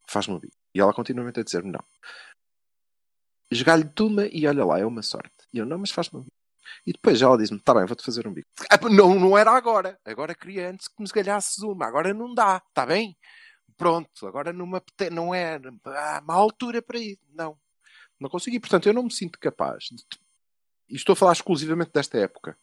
[0.06, 0.56] Faz-me um bico.
[0.74, 1.82] E ela continuamente a dizer não.
[3.50, 5.32] Jogar-lhe tuma e olha lá, é uma sorte.
[5.52, 6.36] E eu, não, mas faz-me um bico.
[6.86, 8.48] E depois ela diz-me, tá bem, vou-te fazer um bico.
[8.70, 9.98] Ah, não, não era agora.
[10.04, 11.86] Agora queria antes que me esgalhasses uma.
[11.86, 13.16] Agora não dá, tá bem?
[13.76, 17.18] Pronto, agora numa, não é ah, má altura para ir.
[17.32, 17.58] Não,
[18.20, 18.60] não consegui.
[18.60, 19.84] Portanto, eu não me sinto capaz.
[19.90, 20.02] De,
[20.88, 22.56] e estou a falar exclusivamente desta época.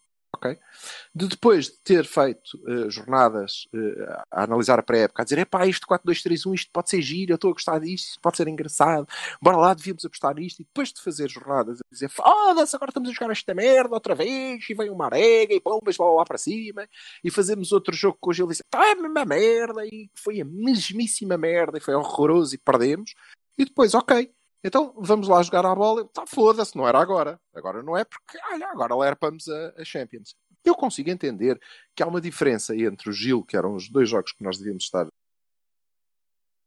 [1.13, 5.65] De depois de ter feito eh, jornadas eh, a analisar a pré-época, a dizer, epá,
[5.67, 9.07] isto 4-2-3-1, isto pode ser giro, eu estou a gostar disto, isto pode ser engraçado,
[9.41, 13.09] bora lá, devíamos apostar nisto, e depois de fazer jornadas a dizer, foda-se, agora estamos
[13.09, 16.37] a jogar esta merda outra vez, e vem uma arega, e pombas, bola lá para
[16.37, 16.87] cima,
[17.23, 20.41] e fazemos outro jogo o Gil e disse, tá, é a mesma merda, e foi
[20.41, 23.13] a mesmíssima merda, e foi horroroso, e perdemos,
[23.57, 24.31] e depois, ok,
[24.63, 26.07] então vamos lá jogar à bola.
[26.09, 27.39] Tá, foda-se, não era agora.
[27.53, 30.35] Agora não é porque, olha, agora lerpamos a, a Champions.
[30.63, 31.59] Eu consigo entender
[31.95, 34.83] que há uma diferença entre o Gil, que eram os dois jogos que nós devíamos
[34.83, 35.07] estar.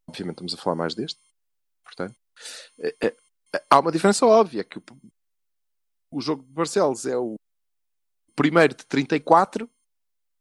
[0.09, 1.21] Obviamente estamos a falar mais deste.
[1.85, 2.17] Portanto,
[2.81, 3.17] é, é,
[3.71, 4.83] há uma diferença óbvia, que o,
[6.11, 7.37] o jogo de Barcelos é o
[8.35, 9.71] primeiro de 34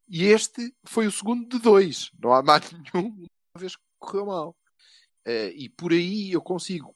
[0.09, 2.11] e este foi o segundo de 2.
[2.19, 4.55] Não há mais nenhum, uma vez que correu mal.
[5.55, 6.95] E por aí eu consigo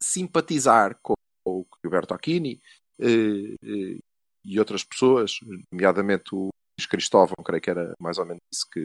[0.00, 1.14] simpatizar com
[1.46, 2.60] o Gilberto Aquini
[3.00, 3.98] eh, eh,
[4.44, 5.38] e outras pessoas,
[5.72, 8.82] nomeadamente o Luís Cristóvão, creio que era mais ou menos isso que,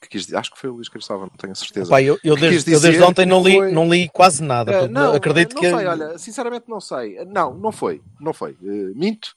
[0.00, 0.36] que quis dizer.
[0.36, 2.00] Acho que foi o Luís Cristóvão, não tenho a certeza.
[2.02, 4.72] Eu, eu desde, eu desde ontem não li, foi- não li quase nada.
[4.72, 5.70] Porque não, acredito não que.
[5.74, 7.24] sei, olha, sinceramente não sei.
[7.24, 8.52] Não, não foi, não foi.
[8.62, 9.34] Eh, minto.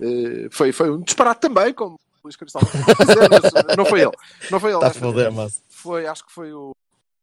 [0.00, 3.28] Eh, foi, foi um disparate também, como o Luís Cristóvão dizer,
[3.66, 4.12] mas não foi ele.
[4.50, 4.76] Não foi ele.
[4.78, 5.62] Está a desta foder, mas.
[5.68, 6.72] foi, acho que foi o,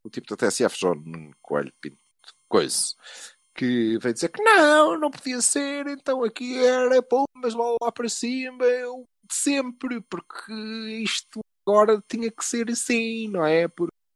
[0.03, 1.03] o tipo da TSF, João
[1.41, 1.97] Coelho Pinto,
[2.47, 2.95] coisa,
[3.55, 6.95] que veio dizer que não, não podia ser, então aqui era
[7.35, 10.53] mas lá, lá para cima, eu sempre, porque
[11.03, 13.65] isto agora tinha que ser assim, não é?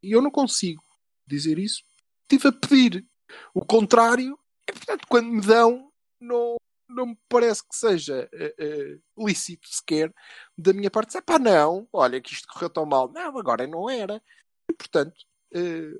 [0.01, 0.83] E eu não consigo
[1.27, 1.83] dizer isso.
[2.23, 3.05] Estive a pedir
[3.53, 4.37] o contrário,
[4.69, 6.55] e portanto, quando me dão, não,
[6.87, 10.13] não me parece que seja eh, eh, lícito sequer
[10.57, 13.11] da minha parte dizer, pá, não, olha que isto correu tão mal.
[13.11, 14.21] Não, agora não era.
[14.69, 15.15] E, portanto,
[15.53, 15.93] eh,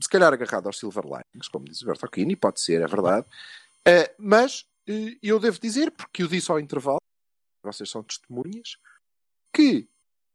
[0.00, 3.26] se calhar agarrado aos Silver Linings, como diz o Bertocchini, pode ser, é verdade.
[3.86, 7.00] Eh, mas eh, eu devo dizer, porque eu disse ao intervalo,
[7.62, 8.76] vocês são testemunhas,
[9.52, 9.88] que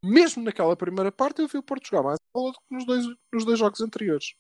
[0.03, 3.05] mesmo naquela primeira parte eu vi o Porto jogar mais bola do que nos dois,
[3.33, 4.35] nos dois jogos anteriores.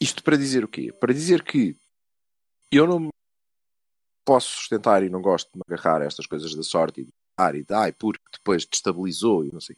[0.00, 0.92] Isto para dizer o quê?
[0.92, 1.76] Para dizer que
[2.70, 3.08] eu não
[4.24, 7.12] posso sustentar e não gosto de me agarrar a estas coisas da sorte e de
[7.38, 9.76] dar e dai porque depois destabilizou e não sei.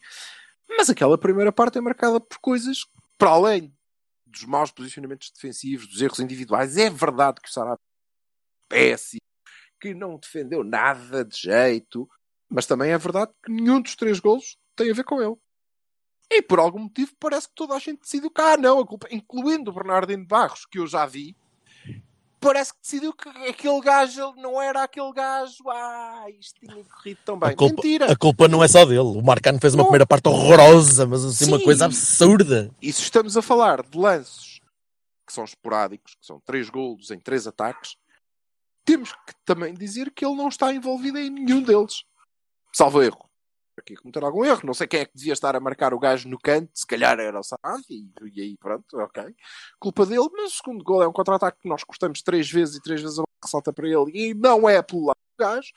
[0.69, 3.73] Mas aquela primeira parte é marcada por coisas para além
[4.29, 6.77] dos maus posicionamentos defensivos, dos erros individuais.
[6.77, 9.21] É verdade que o Sarabia é péssimo,
[9.81, 12.09] que não defendeu nada de jeito,
[12.49, 15.37] mas também é verdade que nenhum dos três golos tem a ver com ele.
[16.31, 19.09] E por algum motivo parece que toda a gente decidiu que, ah, não, a culpa,
[19.11, 21.35] incluindo o Bernardino Barros, que eu já vi,
[22.41, 27.39] parece que decidiu que aquele gajo não era aquele gajo, ah, isto tinha corrido tão
[27.39, 27.51] bem.
[27.51, 28.13] A culpa, Mentira!
[28.13, 29.01] a culpa não é só dele.
[29.01, 29.87] O Marcano fez uma Não.
[29.87, 31.65] primeira parte horrorosa, mas assim, uma Sim.
[31.65, 32.71] coisa absurda.
[32.81, 34.61] E se estamos a falar de lances
[35.27, 37.97] que são esporádicos, que são três golos em três ataques,
[38.85, 42.05] temos que também dizer que ele não está envolvido em nenhum deles.
[42.73, 43.28] Salvo erro.
[43.79, 44.61] Aqui cometer algum erro.
[44.65, 46.71] Não sei quem é que devia estar a marcar o gajo no canto.
[46.75, 47.85] Se calhar era o Sarabia.
[47.89, 49.25] E, e aí pronto, ok.
[49.79, 50.29] Culpa dele.
[50.33, 53.19] Mas o segundo gol é um contra-ataque que nós cortamos três vezes e três vezes
[53.19, 54.11] a bola ressalta para ele.
[54.13, 55.73] E não é pelo lado do gajo.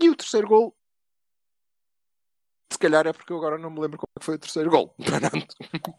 [0.00, 0.74] E o terceiro gol...
[2.72, 4.68] Se calhar é porque eu agora não me lembro como é que foi o terceiro
[4.68, 4.92] gol.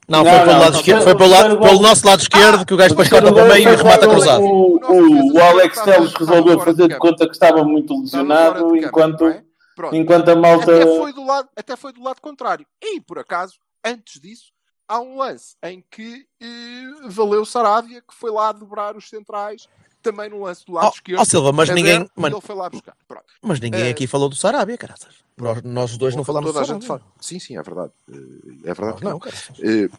[0.09, 2.65] Não, Não, foi pelo lado não, esquerdo, foi pelo, o lado, pelo nosso lado esquerdo,
[2.65, 4.43] que o gajo depois corta o meio e remata cruzado.
[4.43, 9.41] O, o, o Alex Telles resolveu fazer de conta que estava muito lesionado enquanto, é?
[9.75, 9.95] Pronto.
[9.95, 10.73] enquanto a malta.
[10.75, 12.65] até, foi do lado, até foi do lado contrário.
[12.81, 14.51] E, por acaso, antes disso,
[14.87, 19.67] há um lance em que eh, valeu Saravia, que foi lá dobrar os centrais,
[20.01, 21.19] também no lance do lado Ó esquerdo.
[21.19, 22.95] ó, Silva, mas ninguém, zero, mano, ele foi lá buscar.
[23.07, 23.25] Pronto.
[23.41, 25.15] mas ninguém Eh, aqui falou do Sarabia, caraças.
[25.35, 27.05] Nós, nós dois não falamos Toda do a gente Sarabia.
[27.07, 27.21] fala.
[27.21, 27.91] Sim, sim, é verdade.
[28.09, 29.03] Eh, É verdade.
[29.03, 29.57] Não, caraças.
[29.61, 29.89] Eh,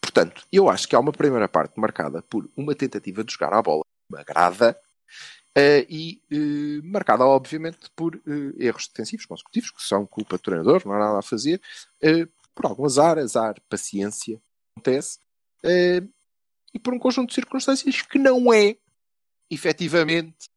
[0.00, 3.62] portanto, eu acho que há uma primeira parte marcada por uma tentativa de jogar a
[3.62, 4.76] bola, uma grada,
[5.54, 10.82] eh, e eh, marcada, obviamente, por eh, erros defensivos consecutivos, que são culpa do treinador,
[10.86, 11.60] não há nada a fazer,
[12.54, 14.40] por algum azar, azar, paciência,
[14.74, 15.18] acontece,
[16.74, 18.76] e por um conjunto de circunstâncias que não é,
[19.50, 20.50] efetivamente,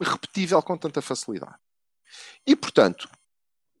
[0.00, 1.58] repetível com tanta facilidade.
[2.46, 3.08] E, portanto,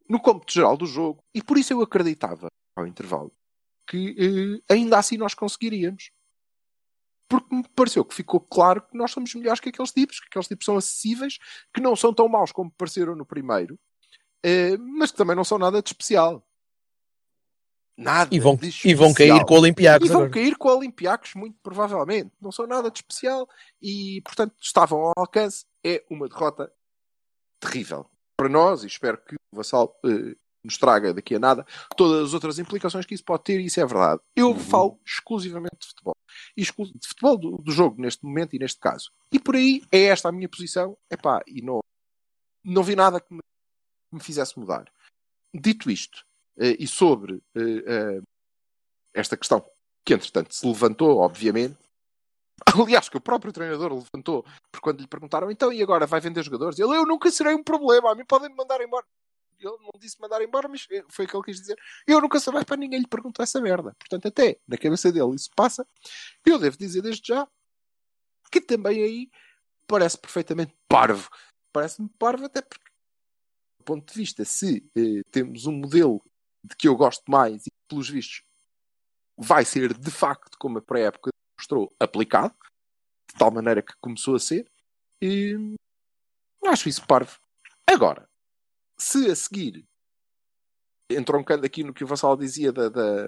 [0.08, 3.32] no cômputo geral do jogo, e por isso eu acreditava ao intervalo
[3.86, 6.10] que ainda assim nós conseguiríamos.
[7.28, 10.46] Porque me pareceu que ficou claro que nós somos melhores que aqueles tipos, que aqueles
[10.48, 11.38] tipos são acessíveis,
[11.74, 13.78] que não são tão maus como pareceram no primeiro,
[14.44, 16.46] eh, mas que também não são nada de especial.
[17.98, 20.32] Nada E vão, e vão cair com o Olympiacos E vão agora.
[20.34, 22.30] cair com o Olympiacos, muito provavelmente.
[22.40, 23.48] Não são nada de especial
[23.80, 25.64] e, portanto, estavam ao alcance.
[25.82, 26.70] É uma derrota
[27.58, 31.64] terrível para nós e espero que o Vassal eh, nos traga daqui a nada
[31.96, 34.20] todas as outras implicações que isso pode ter e isso é verdade.
[34.36, 34.58] Eu Uhum.
[34.58, 36.15] falo exclusivamente de futebol.
[36.56, 39.10] De futebol do, do jogo neste momento e neste caso.
[39.30, 40.96] E por aí é esta a minha posição.
[41.10, 41.80] Epá, e não,
[42.64, 44.90] não vi nada que me, que me fizesse mudar.
[45.52, 46.24] Dito isto,
[46.58, 48.20] eh, e sobre eh, eh,
[49.14, 49.64] esta questão
[50.04, 51.76] que entretanto se levantou, obviamente.
[52.80, 56.42] Aliás, que o próprio treinador levantou, porque quando lhe perguntaram, então e agora vai vender
[56.42, 56.78] jogadores?
[56.78, 59.04] Ele, eu nunca serei um problema, a mim podem me mandar embora.
[59.58, 61.78] Ele não disse mandar embora, mas foi o que ele quis dizer.
[62.06, 63.94] Eu nunca serei para ninguém lhe perguntar essa merda.
[63.98, 65.86] Portanto, até na cabeça dele isso passa.
[66.44, 67.46] Eu devo dizer desde já
[68.50, 69.30] que também aí
[69.86, 71.28] parece perfeitamente parvo.
[71.72, 72.90] Parece-me parvo até porque,
[73.78, 76.22] do ponto de vista, se eh, temos um modelo
[76.62, 78.42] de que eu gosto mais e, pelos vistos,
[79.36, 82.54] vai ser de facto, como a pré-época mostrou, aplicado,
[83.28, 84.70] de tal maneira que começou a ser,
[85.20, 85.76] e
[86.64, 87.38] acho isso parvo.
[87.86, 88.25] Agora,
[88.98, 89.84] se a seguir,
[91.10, 93.26] entroncando aqui no que o Vassal dizia da, da,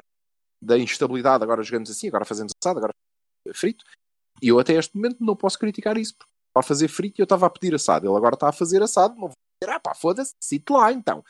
[0.61, 2.92] da instabilidade, agora jogamos assim, agora fazemos assado, agora
[3.54, 3.85] frito,
[4.42, 7.24] e eu até este momento não posso criticar isso, porque a fazer frito e eu
[7.24, 8.07] estava a pedir assado.
[8.07, 11.22] Ele agora está a fazer assado, não vou dizer, ah pá, foda-se, cite lá então.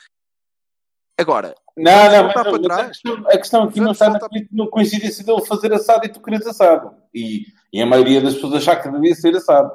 [1.17, 2.87] Agora, Não, não, mas, a, trás.
[2.87, 6.21] questão, a questão aqui não está na, voltar- na coincidência dele fazer assado e tu
[6.21, 6.95] queres assado.
[7.13, 9.71] E, e a maioria das pessoas achar que devia ser assado.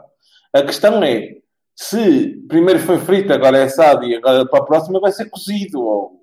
[0.52, 1.42] A questão é,
[1.74, 5.80] se primeiro foi frito, agora é assado e agora para a próxima vai ser cozido.
[5.80, 6.20] Ou,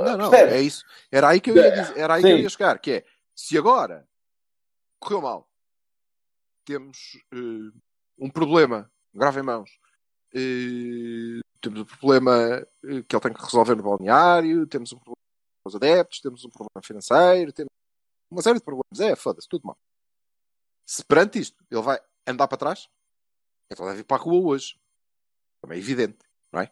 [0.00, 0.54] Não, não, percebes?
[0.54, 0.84] é isso.
[1.10, 3.56] Era aí que eu ia, dizer, era aí que eu ia chegar, que é, se
[3.56, 4.06] agora
[4.98, 5.48] correu mal,
[6.64, 7.72] temos eh,
[8.18, 9.70] um problema grave em mãos,
[10.34, 15.16] eh, temos um problema eh, que ele tem que resolver no balneário, temos um problema
[15.62, 17.70] com os adeptos, temos um problema financeiro, temos
[18.30, 19.00] uma série de problemas.
[19.00, 19.78] É, foda-se, tudo mal.
[20.84, 22.88] Se perante isto ele vai andar para trás,
[23.70, 24.78] então deve ir para a rua hoje.
[25.60, 26.18] Também é evidente,
[26.52, 26.70] não é?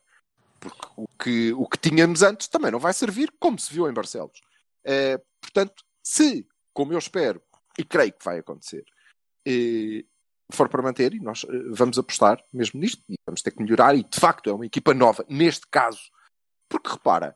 [0.60, 3.92] Porque o que, o que tínhamos antes também não vai servir, como se viu em
[3.92, 4.40] Barcelos.
[4.84, 7.42] Eh, portanto, se, como eu espero,
[7.78, 8.84] e creio que vai acontecer,
[9.46, 10.04] eh,
[10.50, 13.94] for para manter, e nós eh, vamos apostar mesmo nisto, e vamos ter que melhorar,
[13.94, 16.00] e de facto é uma equipa nova, neste caso.
[16.68, 17.34] Porque repara,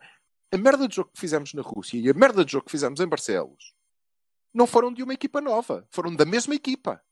[0.52, 3.00] a merda de jogo que fizemos na Rússia e a merda de jogo que fizemos
[3.00, 3.74] em Barcelos
[4.52, 7.02] não foram de uma equipa nova, foram da mesma equipa.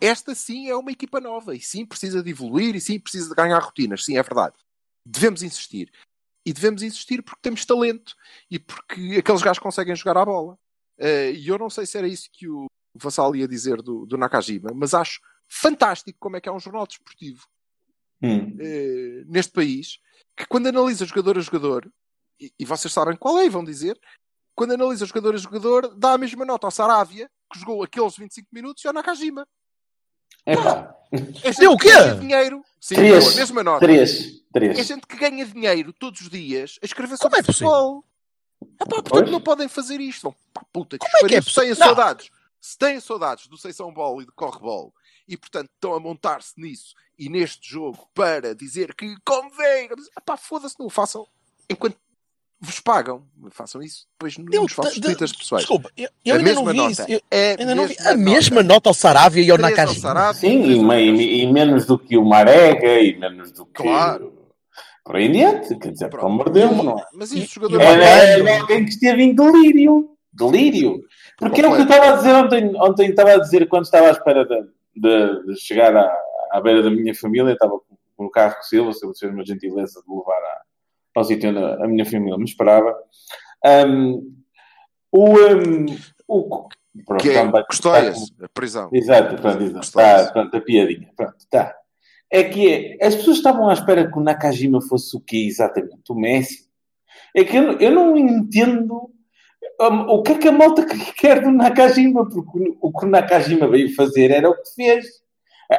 [0.00, 3.34] Esta sim é uma equipa nova e sim precisa de evoluir e sim precisa de
[3.34, 4.56] ganhar rotinas, sim, é verdade.
[5.04, 5.92] Devemos insistir.
[6.44, 8.16] E devemos insistir porque temos talento
[8.50, 10.58] e porque aqueles gajos conseguem jogar à bola.
[10.98, 14.16] Eh, E eu não sei se era isso que o Vassal ia dizer do, do
[14.16, 17.46] Nakajima, mas acho fantástico como é que é um jornal desportivo
[18.22, 18.56] Hum.
[18.60, 19.98] eh, neste país
[20.36, 21.90] que quando analisa jogador a jogador,
[22.38, 23.98] e, e vocês sabem qual é, vão dizer,
[24.54, 28.48] quando analisa jogador a jogador, dá a mesma nota ao Saravia, que jogou aqueles 25
[28.52, 29.46] minutos, e ao Nakajima.
[30.46, 30.54] É
[31.52, 31.90] gente Deu o quê?
[32.20, 32.62] dinheiro.
[32.80, 33.34] Sim, Três.
[33.34, 33.80] mesma nota.
[33.80, 34.40] três.
[34.54, 34.86] É Três.
[34.86, 37.68] gente que ganha dinheiro todos os dias a escrever Como sobre é possível?
[37.70, 38.04] futebol.
[38.74, 39.30] Epá, portanto, Pois.
[39.30, 40.22] não podem fazer isto.
[40.22, 41.68] Vão, pá, puta, que Como é que é têm possível?
[41.70, 41.76] Não.
[41.76, 44.92] saudades, se têm saudades do Seição Ball e do Correbol
[45.28, 49.88] e, portanto, estão a montar-se nisso e neste jogo para dizer que convém.
[50.16, 51.26] Epá, foda-se, não o façam
[51.68, 51.96] enquanto
[52.60, 53.22] vos pagam.
[53.50, 55.62] Façam isso depois Eu- nos vossos de- twitters pessoais.
[55.62, 56.90] Desculpa, eu, eu ainda não vi nota.
[56.92, 57.04] isso.
[57.08, 60.34] Eu É ainda não vi a mesma nota ao Saravia e ao Nakajima.
[60.34, 63.82] Sim, e, e- e menos do que o Marega e menos do que.
[63.82, 64.38] Claro.
[65.04, 67.04] Por aí em diante, quer dizer, pelo amor de Deus, não é?
[67.14, 70.10] Mas isso, jogador Era, era alguém que esteve em delírio.
[70.32, 71.00] Delírio.
[71.38, 72.72] Porque é o que eu estava a dizer ontem.
[72.76, 74.62] Ontem estava a dizer, quando estava à espera de,
[74.94, 76.08] de- de chegar à,
[76.52, 77.72] à beira da minha família, estava
[78.16, 80.59] com, o carro com o Silva, Silva fez uma gentileza de levar à-
[81.24, 82.94] sítio onde a minha família me esperava.
[83.64, 84.20] Ahm,
[85.12, 85.86] o, ahm,
[86.28, 86.68] o,
[87.06, 88.88] pronto, Que é Custóias, a prisão.
[88.92, 89.92] Exato, pronto, exato.
[89.92, 91.10] Tá, pronto, a piadinha.
[91.16, 91.74] Pronto, tá.
[92.32, 96.10] É que é, as pessoas estavam à espera que o Nakajima fosse o quê exatamente?
[96.10, 96.68] O Messi?
[97.34, 99.10] É que eu, não- eu não entendo
[99.80, 103.08] hum, o que é que a malta que quer do Nakajima, porque o que o
[103.08, 105.19] Nakajima veio fazer era o que fez.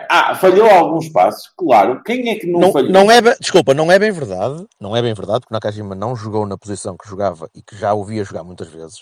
[0.10, 2.02] Ah, falhou alguns passos, claro.
[2.04, 2.92] Quem é que não, Não, falhou?
[2.92, 4.66] não é, desculpa, não é bem verdade.
[4.80, 7.76] Não é bem verdade que o Nakajima não jogou na posição que jogava e que
[7.78, 9.02] já o via jogar muitas vezes,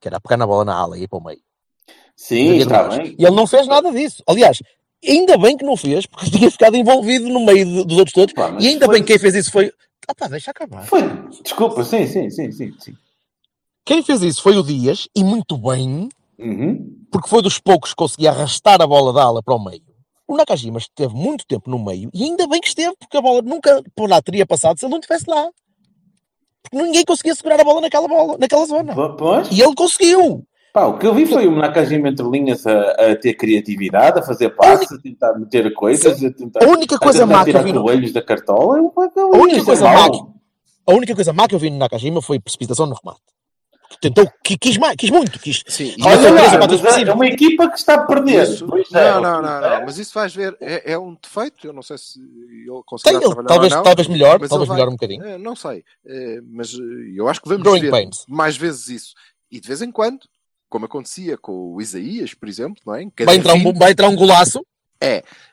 [0.00, 1.40] que era pegar na bola na ala e ir para o meio.
[2.16, 3.16] Sim, está bem.
[3.18, 4.22] E ele não fez nada disso.
[4.28, 4.60] Aliás,
[5.04, 8.32] ainda bem que não fez, porque tinha ficado envolvido no meio de- dos outros todos.
[8.34, 9.72] Pá, E ainda foi- bem que quem fez isso foi.
[10.06, 10.84] Ah pá, deixa acabar.
[10.86, 11.02] Foi,
[11.42, 12.72] desculpa, sim, sim, sim, sim.
[12.78, 12.94] sim.
[13.84, 16.94] Quem fez isso foi o Dias, e muito bem, Uhum.
[17.10, 19.82] porque foi dos poucos que conseguia arrastar a bola da ala para o meio.
[20.28, 23.40] O Nakajima esteve muito tempo no meio, e ainda bem que esteve, porque a bola
[23.42, 25.48] nunca por lá teria passado se ele não estivesse lá.
[26.62, 28.94] Porque ninguém conseguia segurar a bola naquela bola, naquela zona.
[28.94, 29.48] Po- Pois?
[29.50, 30.44] E ele conseguiu.
[30.74, 34.22] Pá, o que eu vi foi o Nakajima entre linhas a, a ter criatividade, a
[34.22, 37.56] fazer passos, a tentar meter coisas, a tentar, A única a coisa tentar má que
[37.56, 38.76] eu vi no, coelhos da cartola.
[38.78, 40.20] Eu, eu, A única é coisa má que-
[40.86, 43.22] a única coisa má que eu vi no Nakajima foi precipitação no remate.
[44.00, 45.62] Tentou, qui- quis, mais, quis muito, quis.
[45.66, 47.14] Sim, Olha é cima.
[47.14, 48.44] uma equipa que está a perder.
[48.44, 49.78] Isso- é, não, não, não, é.
[49.80, 52.82] não, mas isso vais ver, é, é um defeito, eu não sei se ele Tem,
[52.86, 55.24] conseguirá ele, trabalhar talvez, não, talvez melhor, talvez vai- melhor um bocadinho.
[55.24, 55.84] Eh, não sei,
[56.46, 58.24] mas eh, eu acho que vamos Growing ver pains.
[58.28, 59.14] mais vezes isso.
[59.50, 60.20] E de vez em quando,
[60.68, 63.04] como acontecia com o Isaías, por exemplo, não é?
[63.24, 64.64] Vai entrar, um, vai entrar um golaço.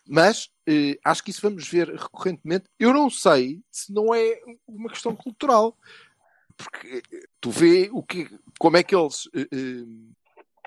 [0.08, 2.66] mas eh, acho que isso vamos ver recorrentemente.
[2.80, 4.36] Eu não sei se não é
[4.68, 5.76] uma questão cultural.
[6.58, 8.30] Porque eh, tu vê o que,
[8.60, 9.28] como é que eles.
[9.36, 9.84] eh, eh,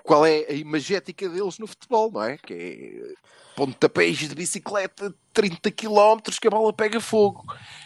[0.04, 2.38] qual é a imagética deles no futebol, não é?
[2.38, 3.14] Que é
[3.54, 7.44] pontapés de bicicleta, 30 km, que a bola pega fogo.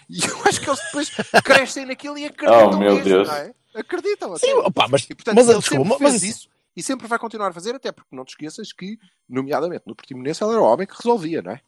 [0.08, 1.10] E eu acho que eles depois
[1.42, 3.26] crescem naquilo e acreditam Oh, meu Deus.
[3.26, 3.52] não é?
[3.74, 4.36] Acreditam.
[4.36, 4.66] Sim, sério.
[4.66, 7.52] opá, mas, E, portanto, mas, ele desculpa, sempre mas isso e sempre vai continuar a
[7.52, 8.98] fazer, até porque não te esqueças que,
[9.28, 11.60] nomeadamente no Portimonense, ele era o homem que resolvia, não é?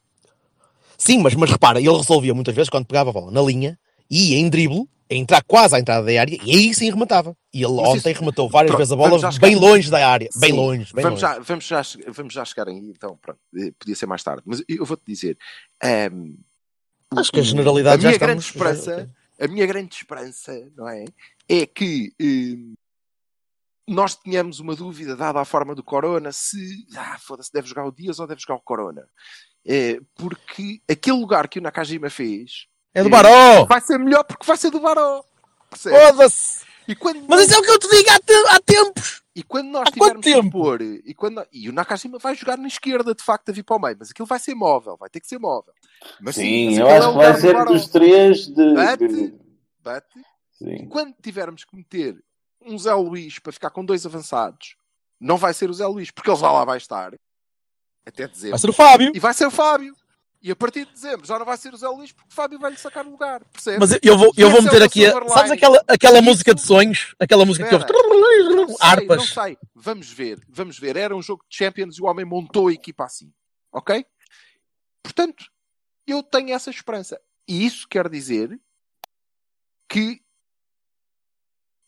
[0.96, 3.78] Sim, mas, mas repara, ele resolvia muitas vezes quando pegava a bola na linha
[4.10, 7.36] ia em drible, a entrar quase à entrada da área, e aí sim rematava.
[7.52, 10.08] E ele Mas ontem isso- rematou várias Pronto, vezes a bola chegar- bem longe da
[10.08, 10.28] área.
[10.36, 11.34] Bem Sim, longe, bem vamos, longe.
[11.34, 13.38] já, vamos, já, vamos já chegar aí, então, pronto.
[13.56, 14.42] Eh, Podia ser mais tarde.
[14.46, 15.36] Mas eu vou-te dizer.
[15.82, 16.34] ehm,
[17.12, 20.72] o- Acho que a generalidade a já minha estamos- grande esperança, a minha grande esperança,
[20.76, 21.04] não é?
[21.48, 22.74] É que ehm,
[23.86, 27.92] nós tenhamos uma dúvida, dada a forma do Corona, se ah, foda-se, deve jogar o
[27.92, 29.06] Dias ou deve jogar o Corona.
[29.66, 33.64] É, porque aquele lugar que o Nakajima fez É do Baró!
[33.66, 35.24] vai ser melhor porque vai ser do Baró.
[35.72, 36.64] Foda-se!
[36.86, 39.22] E quando Mas isso é o que eu te digo há, te- há tempos!
[39.34, 40.50] e quando nós Há quanto tivermos que tempo?
[40.62, 43.76] pôr, e, quando, e o Nakashima vai jogar na esquerda, de facto, a vir para
[43.76, 45.72] o meio, mas aquilo vai ser móvel, vai ter que ser móvel.
[46.20, 48.74] Mas Sim, mas eu é acho o que vai ser dos três de.
[48.74, 49.34] Bate.
[49.82, 50.04] But,
[50.52, 50.86] Sim.
[50.88, 52.22] quando tivermos que meter
[52.64, 54.76] um Zé Luís para ficar com dois avançados,
[55.18, 57.12] não vai ser o Zé Luís, porque ele já lá vai estar
[58.06, 58.50] até dezembro.
[58.52, 59.12] Vai ser o Fábio!
[59.14, 59.96] E vai ser o Fábio.
[60.44, 62.58] E a partir de dezembro já não vai ser o Zé Luís, porque o Fábio
[62.58, 63.42] vai-lhe sacar o lugar.
[63.46, 63.78] Percebes?
[63.80, 65.06] Mas eu vou, eu vou é meter o aqui.
[65.06, 67.14] A, sabes aquela, aquela música de sonhos?
[67.18, 67.78] Aquela música que eu.
[67.78, 69.16] Não sei, Harpas.
[69.16, 69.58] não sei.
[69.74, 70.98] Vamos ver, vamos ver.
[70.98, 73.32] Era um jogo de Champions e o homem montou a equipa assim.
[73.72, 74.04] Ok?
[75.02, 75.46] Portanto,
[76.06, 77.18] eu tenho essa esperança.
[77.48, 78.60] E isso quer dizer
[79.88, 80.20] que,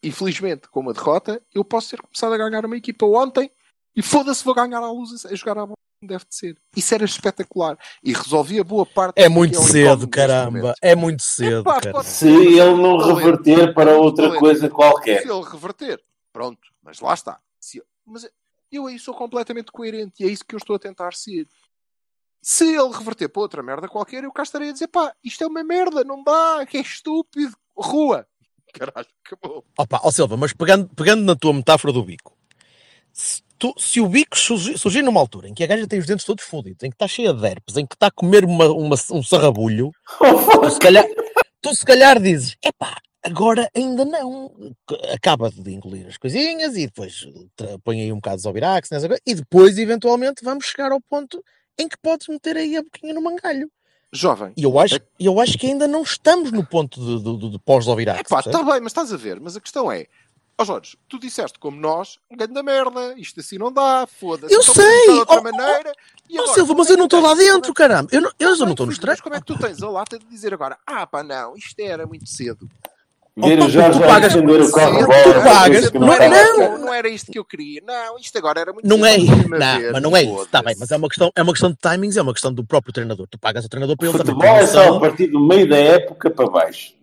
[0.03, 3.51] infelizmente, com uma derrota, eu posso ter começado a ganhar uma equipa ontem
[3.95, 6.57] e foda-se, vou ganhar à luz a jogar a bola deve de ser.
[6.77, 7.79] Isso era espetacular.
[8.03, 10.75] E resolvia boa parte É muito que um cedo, caramba.
[10.83, 14.41] É muito cedo, Epá, Se ele não reverter para outra Valente.
[14.41, 15.23] coisa qualquer.
[15.23, 17.39] Se ele reverter, pronto, mas lá está.
[17.61, 18.29] Se- mas
[18.71, 21.47] eu aí sou completamente coerente e é isso que eu estou a tentar ser.
[22.43, 25.47] Se ele reverter para outra merda qualquer, eu cá estarei a dizer pá, isto é
[25.47, 28.27] uma merda, não dá, que é estúpido, rua.
[28.73, 29.65] Caralho, acabou.
[29.79, 32.37] Opa, ó Silva, mas pegando, pegando na tua metáfora do bico,
[33.13, 36.25] se, tu- se o bico surgir, numa altura em que a gaja tem os dentes
[36.25, 38.97] todos fodidos, em que está cheia de herpes, em que está a comer uma, uma-
[39.13, 39.91] um sarrabulho,
[40.61, 41.05] tu se calhar,
[41.61, 44.53] tu se calhar dizes, epá, agora ainda não.
[45.13, 47.27] Acaba de engolir as coisinhas e depois
[47.85, 51.43] põe aí um bocado de Zobirax, nessa coisa, e depois, eventualmente, vamos chegar ao ponto
[51.79, 53.71] em que podes meter aí a boquinha no mangalho.
[54.13, 57.51] Jovem, E eu acho, eu acho que ainda não estamos no ponto de, de, de,
[57.51, 58.21] de pós-Zobirax.
[58.21, 59.41] Está bem, mas estás a ver.
[59.41, 60.07] Mas a questão é,
[60.59, 64.55] ó Jorge, tu disseste como nós, um grande merda, isto assim não dá, foda-se.
[64.55, 65.03] Eu então sei!
[65.07, 65.93] de outra Oh, oh, maneira.
[66.29, 68.09] E Ó agora, Silva, mas é eu não estou lá dentro, caramba.
[68.13, 69.23] Eu não, eu não estou no filho, Mas stress.
[69.23, 72.07] como é que tu tens a lata de dizer agora, ah pá, não, isto era
[72.07, 72.69] muito cedo.
[73.39, 75.35] Ver o Jorge tu a pagas- o Cedo, corre-bola.
[75.35, 76.79] tu pagas- que não não é- não.
[76.79, 77.83] não era isto que eu queria.
[77.85, 80.43] Não, isto agora era muito Não cedo, é, deixa-me não, mas não é isso.
[80.45, 82.65] Está bem, mas é uma, questão, é uma questão de timings, é uma questão do
[82.65, 83.27] próprio treinador.
[83.31, 85.01] Tu pagas o treinador para ele também Futebol é só a noção.
[85.01, 86.95] partir do meio da época para baixo.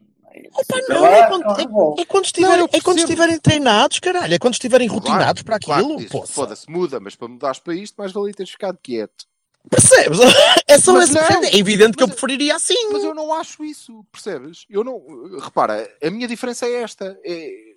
[0.53, 1.95] Opa, Fica não, lá, é quando, corre-bola.
[1.97, 4.33] é, é quando estiverem, Não, é quando estiverem treinados, caralho.
[4.33, 6.09] É quando estiverem rotinados para Claro, aquilo.
[6.09, 6.33] poça.
[6.33, 9.25] Foda-se, muda, mas para mudares para isto, mais valia teres ficado quieto.
[9.69, 10.19] Percebes?
[10.67, 11.43] É só Mas esse não.
[11.43, 12.89] É evidente que eu preferiria assim.
[12.91, 14.65] Mas eu não acho isso, percebes?
[14.69, 14.99] Eu não.
[15.39, 17.17] Repara, a minha diferença é esta.
[17.23, 17.73] É...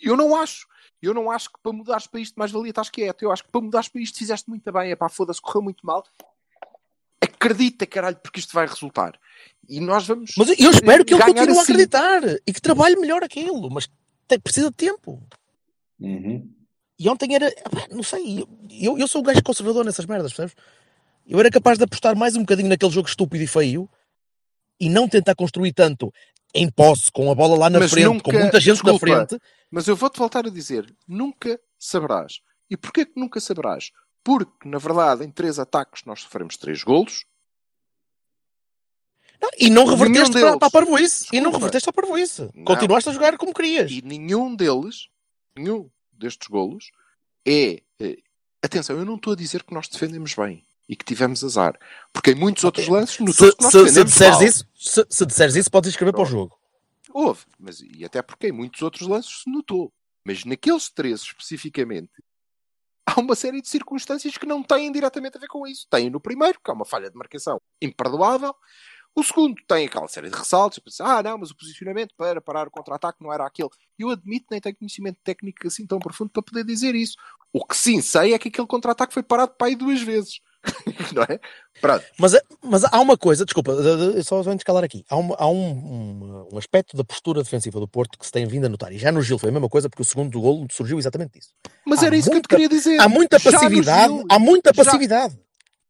[0.00, 0.66] Eu não acho.
[1.00, 3.22] Eu não acho que para mudares para isto mais valia estás quieto.
[3.22, 4.90] Eu acho que para mudares para isto fizeste muito bem.
[4.90, 6.04] É pá, foda-se, correu muito mal.
[7.20, 9.18] Acredita, caralho, porque isto vai resultar.
[9.68, 10.32] E nós vamos.
[10.36, 11.72] Mas eu espero que ele continue a assim.
[11.72, 13.70] acreditar e que trabalhe melhor aquilo.
[13.70, 13.88] Mas
[14.26, 15.22] tem, precisa de tempo.
[16.00, 16.50] Uhum.
[16.98, 17.52] E ontem era,
[17.90, 20.56] não sei, eu, eu sou o gajo conservador nessas merdas, percebes?
[21.26, 23.88] Eu era capaz de apostar mais um bocadinho naquele jogo estúpido e feio
[24.80, 26.12] e não tentar construir tanto
[26.54, 29.26] em posse, com a bola lá na Mas frente, nunca- com muita gente desculpa, na
[29.26, 29.42] frente.
[29.70, 32.40] Mas eu vou-te voltar a dizer: nunca saberás.
[32.70, 33.90] E porquê que nunca saberás?
[34.28, 37.24] Porque, na verdade, em três ataques nós sofremos três golos.
[39.40, 40.50] Não, e não reverteste deles.
[40.50, 41.26] para, para a parvoíce.
[41.32, 42.50] E não reverteste a parvoíce.
[42.54, 42.64] Não.
[42.66, 43.90] Continuaste a jogar como querias.
[43.90, 45.08] E nenhum deles,
[45.56, 46.90] nenhum destes golos,
[47.46, 47.82] é.
[47.98, 48.18] eh,
[48.62, 51.78] atenção, eu não estou a dizer que nós defendemos bem e que tivemos azar.
[52.12, 54.44] Porque em muitos outros lances Se, notou-se que nós se, se disseres mal.
[54.44, 56.58] isso, se, se disseres isso, podes escrever para o jogo.
[57.14, 59.90] Houve, mas e até porque em muitos outros lances se notou.
[60.22, 62.10] Mas naqueles três especificamente,
[63.08, 65.86] há uma série de circunstâncias que não têm diretamente a ver com isso.
[65.90, 68.54] Tem no primeiro, que é uma falha de marcação imperdoável.
[69.14, 70.78] O segundo tem aquela série de ressaltos.
[70.78, 73.70] Pensa, ah, não, mas o posicionamento para parar o contra-ataque não era aquele.
[73.98, 77.16] Eu admito nem tenho conhecimento técnico assim tão profundo para poder dizer isso.
[77.52, 80.40] O que sim sei é que aquele contra-ataque foi parado para aí duas vezes.
[81.14, 81.38] não é?
[81.80, 82.04] Pronto.
[82.18, 85.04] Mas, mas há uma coisa, desculpa, de- de- só vou calar aqui.
[85.08, 88.46] Há, uma- há um, um, um aspecto da postura defensiva do Porto que se tem
[88.46, 88.92] vindo a notar.
[88.92, 91.50] E já no Gil foi a mesma coisa, porque o segundo gol surgiu exatamente disso.
[91.86, 93.00] Mas Há era isso que eu te queria dizer.
[93.00, 95.38] Há muita Já passividade, Gil- há muita já- passividade.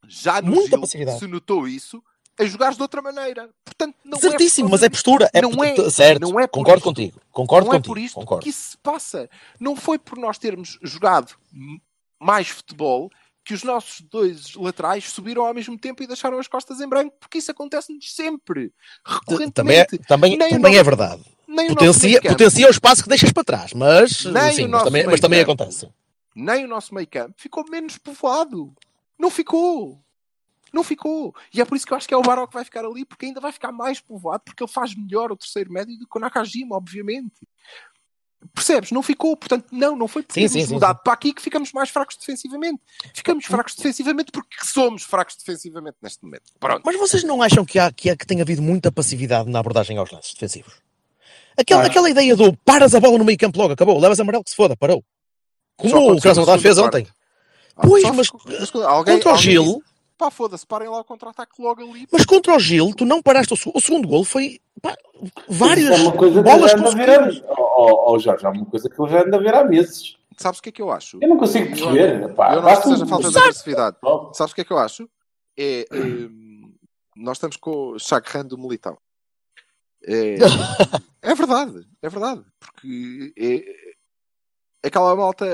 [0.09, 1.19] já no Muita Gil passividade.
[1.19, 2.03] se notou isso
[2.39, 3.49] a jogares de outra maneira.
[3.65, 5.29] Portanto, não Certíssimo, é mas é postura.
[5.33, 6.85] É Não por- é- certo, não é por concordo isto.
[6.85, 7.21] contigo.
[7.33, 7.95] Concordo não é contigo.
[7.95, 8.43] por isto concordo.
[8.45, 9.29] que isso se passa.
[9.59, 11.33] Não foi por nós termos jogado
[12.21, 13.11] mais futebol
[13.49, 17.17] que os nossos dois laterais subiram ao mesmo tempo e deixaram as costas em branco,
[17.19, 18.71] porque isso acontece-nos sempre,
[19.03, 19.97] recorrentemente.
[20.01, 21.25] Também, é, também, o também é verdade.
[21.47, 22.35] Nem o Potencia, meio-campo.
[22.35, 25.41] potencia o espaço que deixas para trás, mas, Nem sim, o mas, também, mas também
[25.41, 25.89] acontece.
[26.37, 28.75] nem o nosso meio campo ficou menos povoado.
[29.19, 29.99] Não ficou.
[30.71, 31.35] Não ficou.
[31.55, 33.03] E é por isso que eu acho que é o Baró que vai ficar ali,
[33.07, 36.19] porque ainda vai ficar mais povoado, porque ele faz melhor o terceiro médio do que
[36.19, 37.49] o Nakajima, obviamente.
[38.55, 38.91] Percebes?
[38.93, 39.37] Não ficou.
[39.37, 42.81] Portanto, não, não foi porque Sim, sim, mudado para aqui que ficamos mais fracos defensivamente.
[43.15, 46.45] Ficamos fracos defensivamente porque somos fracos defensivamente neste momento.
[46.61, 46.83] Pronto.
[46.85, 49.97] Mas vocês não acham que, há, que, há, que tem havido muita passividade na abordagem
[49.99, 50.75] aos lances defensivos?
[51.57, 51.91] Aquela, Acho.
[51.91, 54.57] aquela ideia do paras a bola no meio campo logo, acabou, levas amarelo que se
[54.57, 55.05] foda, parou.
[55.77, 57.07] Como o Krasnodar fez ontem.
[57.77, 58.29] Ah, Pois, mas
[58.85, 59.83] alguém- contra o Gil,
[60.19, 62.09] Pá, foda-se, parem lá o contra-ataque logo ali.
[62.13, 64.97] mas contra o Gil, tu não paraste o, seg- o segundo gol, foi pá,
[65.49, 67.57] várias é uma coisa que bolas eu já ando a ver há- consecutivas.
[67.57, 70.17] Ó ó, Jorge, é uma coisa que eu já ando a ver há meses.
[70.37, 71.19] Sabes o que é que eu acho?
[71.23, 72.35] Eu não consigo perceber.
[72.35, 72.55] pá.
[72.55, 73.47] Eu não acho que seja um- falta de Sabe?
[73.47, 73.97] agressividade.
[74.03, 75.09] Ó, Sabes o que é que eu acho?
[75.57, 75.87] É.
[75.93, 76.73] hum,
[77.17, 78.99] nós estamos com o Chagrin do Militão.
[80.05, 80.37] É,
[81.23, 82.45] é verdade, é verdade.
[82.61, 85.47] Porque é, aquela malta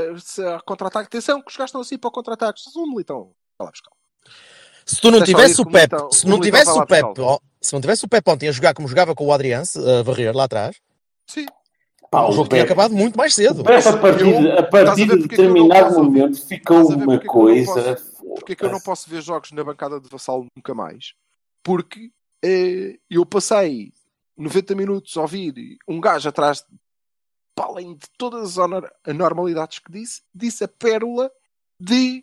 [0.67, 2.61] contra-ataque, atenção que os gajos estão assim para o contra-ataque.
[2.61, 3.91] Se um Militão, vai lá buscar.
[4.87, 7.09] Se tu não Deixa tivesse o Pep, se não tivesse o Pep,
[7.61, 10.35] se não tivesse o Pep ontem a jogar como jogava com o Adriance, a varrer
[10.37, 10.77] lá atrás,
[11.27, 11.47] Sim.
[12.11, 13.64] pá, o jogo tinha acabado muito mais cedo.
[13.64, 17.97] Pepe, a partir, Eu- a partir de determinado posso- momento ficou uma porque coisa.
[18.37, 21.14] Porque é que eu não posso ver jogos na bancada de Vassal nunca mais?
[21.62, 22.11] Porque
[22.43, 23.91] eh, eu passei
[24.37, 26.62] 90 minutos a ouvir um gajo atrás,
[27.55, 28.68] para além de todas as
[29.07, 31.31] anormalidades que disse, disse a pérola
[31.81, 32.22] de.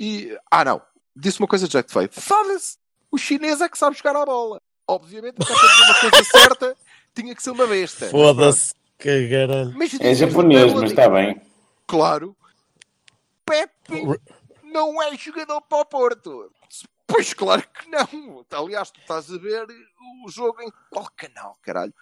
[0.00, 0.80] E, ah, não.
[1.20, 2.08] Disse uma coisa de jeito feio.
[2.12, 2.76] Foda-se!
[3.10, 4.60] O chinês é que sabe jogar a bola.
[4.86, 6.76] Obviamente, para dizer uma coisa certa,
[7.14, 8.08] tinha que ser uma besta.
[8.08, 9.74] Foda-se, que caralho.
[9.76, 11.40] Mas É japonês, mas está bem.
[11.86, 12.36] Claro.
[13.44, 14.18] Pepe
[14.62, 16.52] não é jogador para o Porto.
[17.06, 18.44] Pois claro que não.
[18.52, 19.66] Aliás, tu estás a ver
[20.24, 21.94] o jogo em qual canal, caralho?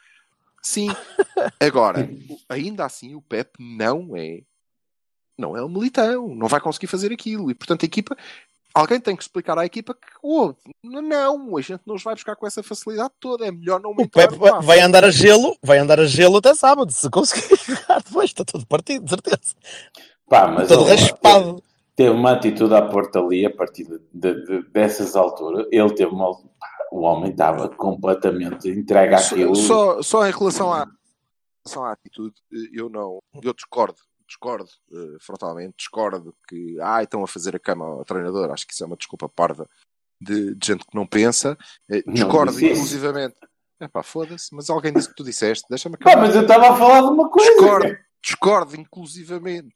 [0.61, 0.89] Sim.
[1.61, 2.11] Agora,
[2.49, 4.43] ainda assim, o Pepe não é.
[5.39, 6.35] Não é um militão.
[6.35, 7.51] Não vai conseguir fazer aquilo.
[7.51, 8.17] E portanto, a equipa.
[8.79, 10.53] Alguém tem que explicar à equipa que, oh,
[10.85, 13.47] não, a gente não os vai buscar com essa facilidade toda.
[13.47, 14.37] É melhor não O no passo.
[14.63, 18.45] vai andar a gelo, vai andar a gelo até sábado, se conseguir jogar depois, está
[18.45, 19.55] tudo partido, de certeza.
[20.29, 21.63] Pá, mas Todo raspado.
[21.95, 25.67] teve uma atitude à porta ali a partir de, de- de- dessas alturas.
[25.73, 26.31] Ele teve uma.
[26.93, 29.55] O homem estava completamente entregue àquilo.
[29.57, 30.87] Só, só em relação à,
[31.65, 32.35] relação à atitude,
[32.73, 33.97] eu não, eu discordo,
[34.27, 38.73] discordo eh, frontalmente, discordo que ah, estão a fazer a cama ao treinador, acho que
[38.73, 39.69] isso é uma desculpa parva
[40.21, 41.57] de, de gente que não pensa,
[42.07, 42.75] Não discordo disse isso.
[42.75, 43.37] inclusivamente,
[43.81, 46.21] é pá, foda-se, mas alguém disse que tu disseste, deixa-me acabar.
[46.23, 47.51] mas eu estava a falar de uma coisa.
[47.53, 49.75] discordo, discordo inclusivamente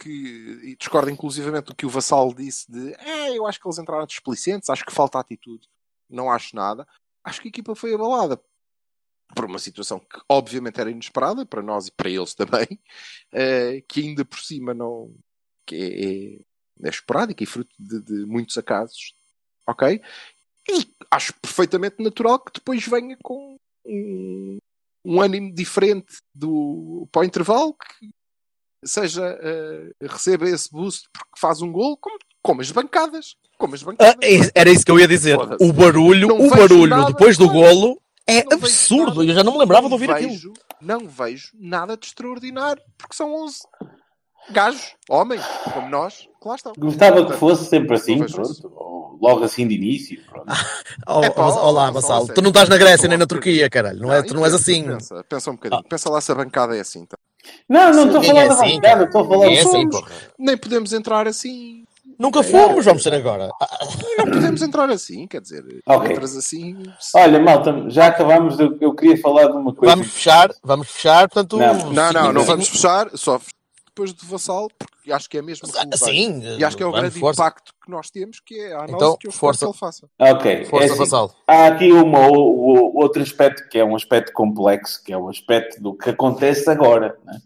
[0.00, 3.78] que e discordo inclusivamente do que o Vassal disse de é, eu acho que eles
[3.78, 5.66] entraram displicentes, acho que falta atitude,
[6.08, 6.86] não acho nada.
[7.24, 8.40] Acho que a equipa foi abalada
[9.34, 12.66] por uma situação que obviamente era inesperada para nós e para eles também,
[13.32, 15.14] eh, que ainda por cima não
[15.66, 16.40] que
[16.82, 19.14] é, é esporádica e fruto de, de muitos acasos,
[19.66, 20.00] ok?
[20.70, 24.58] E acho perfeitamente natural que depois venha com um,
[25.04, 28.10] um ânimo diferente do para o intervalo que
[28.84, 33.82] seja eh, receba esse boost porque faz um gol como, como as bancadas como as
[33.82, 35.36] Ah, bancadas é- era isso que eu ia dizer.
[35.60, 39.22] O barulho, Não o barulho nada, depois do golo é Não absurdo.
[39.24, 40.30] Eu já não me lembrava de Não ouvir aquilo.
[40.30, 43.58] vejo, não vejo nada de extraordinário porque são 11
[44.50, 48.72] gajos, homens como nós que lá estão Gostava que fosse sempre assim, pronto.
[48.74, 50.22] Ou logo assim de início.
[50.26, 50.46] Pronto.
[51.06, 52.20] Oh, É pá, oh, oh, olá, oh, Vassal.
[52.20, 52.34] sério.
[52.34, 54.00] Tu não estás na Grécia nem na Turquia, caralho.
[54.00, 54.84] Não é, tu não és pensa, assim.
[54.84, 57.18] pensa, pensa um bocadinho pensa lá se a bancada é assim então.
[57.68, 59.04] Não, não estou a falar é da assim, bancada, cara.
[59.04, 60.04] estou a falar é de assim, somos.
[60.38, 61.84] nem podemos entrar assim
[62.18, 63.48] Nunca fomos, vamos ser agora.
[63.60, 63.78] Ah,
[64.18, 66.10] não podemos entrar assim quer dizer Ok.
[66.10, 66.74] entras assim
[67.14, 68.58] Olha, malta, já acabámos.
[68.58, 69.94] Eu, eu queria falar de uma coisa.
[69.94, 71.28] Vamos fechar, vamos fechar.
[71.28, 73.40] Portanto, Não, não, não, não vamos fechar só
[73.86, 75.96] depois do Vassal porque acho que é mesmo relevante.
[75.98, 77.40] Sim, e acho que é o grande força.
[77.42, 79.66] impacto que nós temos que é a análise Então, que que ele faça
[80.18, 81.34] Ok, Força, é assim, Vassal.
[81.46, 85.28] há aqui uma, o, o- outro aspecto que é um aspecto complexo, que é o
[85.28, 87.38] aspecto do que acontece agora, né?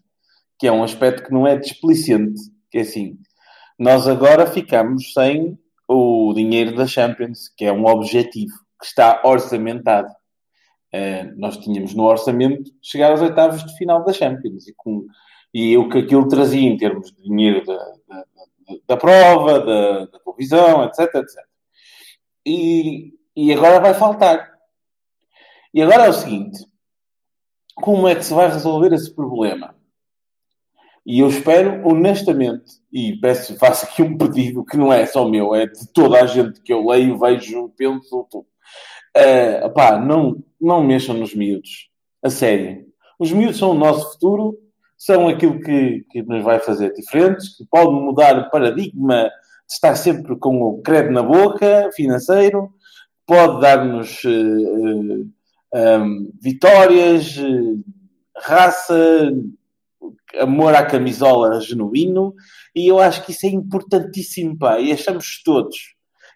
[0.59, 3.19] que é um aspecto que não é displicente, que é assim,
[3.83, 5.59] nós agora ficamos sem
[5.89, 10.09] o dinheiro da Champions, que é um objetivo que está orçamentado.
[10.93, 15.07] Eh, nós tínhamos no orçamento chegar aos oitavos de final da Champions e, com,
[15.53, 17.77] e o que aquilo trazia em termos de dinheiro da,
[18.09, 18.25] da-
[18.87, 21.45] da prova, da, da televisão, etc, etc.
[22.47, 24.53] E, e agora vai faltar.
[25.75, 26.65] E agora é o seguinte:
[27.75, 29.75] como é que se vai resolver esse problema?
[31.05, 35.55] E eu espero, honestamente, e peço, faço aqui um pedido que não é só meu,
[35.55, 38.47] é de toda a gente que eu leio, vejo, penso, tudo.
[39.17, 41.91] Uh, não, não mexam nos miúdos.
[42.23, 42.87] A sério.
[43.19, 44.57] Os miúdos são o nosso futuro,
[44.97, 49.97] são aquilo que, que nos vai fazer diferentes, que pode mudar o paradigma de estar
[49.97, 52.73] sempre com o crédito na boca, financeiro,
[53.27, 57.37] pode dar-nos uh, uh, um, vitórias,
[58.37, 59.33] raça,
[60.41, 62.35] amor à camisola genuíno,
[62.75, 65.77] e eu acho que isso é importantíssimo, pá, e achamos todos.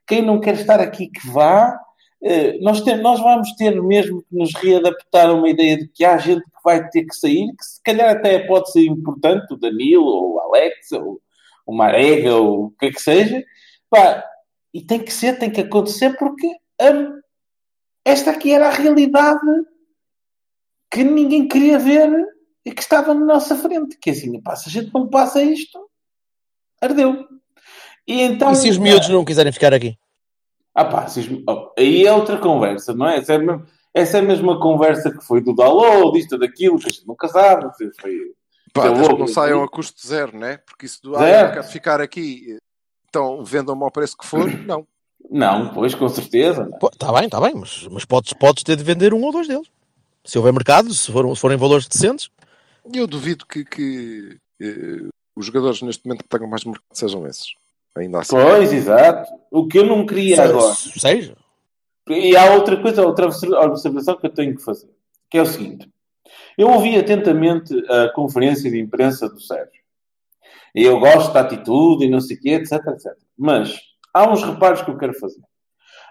[0.06, 1.76] Quem não quer estar aqui que vá,
[2.22, 6.04] eh, nós, tem, nós vamos ter mesmo que nos readaptar a uma ideia de que
[6.04, 9.56] há gente que vai ter que sair, que se calhar até pode ser importante, o
[9.56, 11.20] Danilo, ou o Alex, ou
[11.66, 13.42] o Marega, ou o que é que seja,
[13.90, 14.24] pá,
[14.72, 17.20] e tem que ser, tem que acontecer, porque hum,
[18.04, 19.40] esta aqui era a realidade
[20.90, 22.08] que ninguém queria ver
[22.66, 23.96] e que estava na nossa frente.
[23.96, 25.88] Que é assim, pá, se a gente não passa isto,
[26.82, 27.24] ardeu.
[28.06, 29.96] E, então, e se os miúdos não quiserem ficar aqui?
[30.74, 31.16] Ah pá, os...
[31.48, 33.18] oh, aí é outra conversa, não é?
[33.18, 33.64] Essa é, mesmo...
[33.94, 37.28] Essa é a mesma conversa que foi do download, isto, daquilo, que a gente nunca
[37.28, 37.70] sabe.
[38.00, 38.34] Foi...
[38.74, 40.58] Pá, louco, não saiam a custo zero, né?
[40.58, 42.58] Porque isso do ah, ficar aqui,
[43.08, 44.86] então vendam-me ao preço que for, não.
[45.30, 46.68] Não, pois, com certeza.
[46.92, 49.68] Está bem, está bem, mas, mas podes, podes ter de vender um ou dois deles.
[50.22, 52.30] Se houver mercado, se, for, se forem valores decentes,
[52.92, 57.54] eu duvido que, que uh, os jogadores neste momento que tenham mais mercado sejam esses.
[57.96, 58.36] Ainda assim.
[58.36, 59.32] Pois, exato.
[59.50, 60.74] O que eu não queria Se, agora.
[60.74, 61.36] Seja.
[62.08, 64.88] E há outra coisa, outra observação que eu tenho que fazer,
[65.28, 65.90] que é o seguinte.
[66.56, 69.82] Eu ouvi atentamente a conferência de imprensa do Sérgio.
[70.74, 73.16] E eu gosto da atitude e não sei o quê, etc, etc.
[73.36, 73.78] Mas
[74.12, 75.40] há uns reparos que eu quero fazer.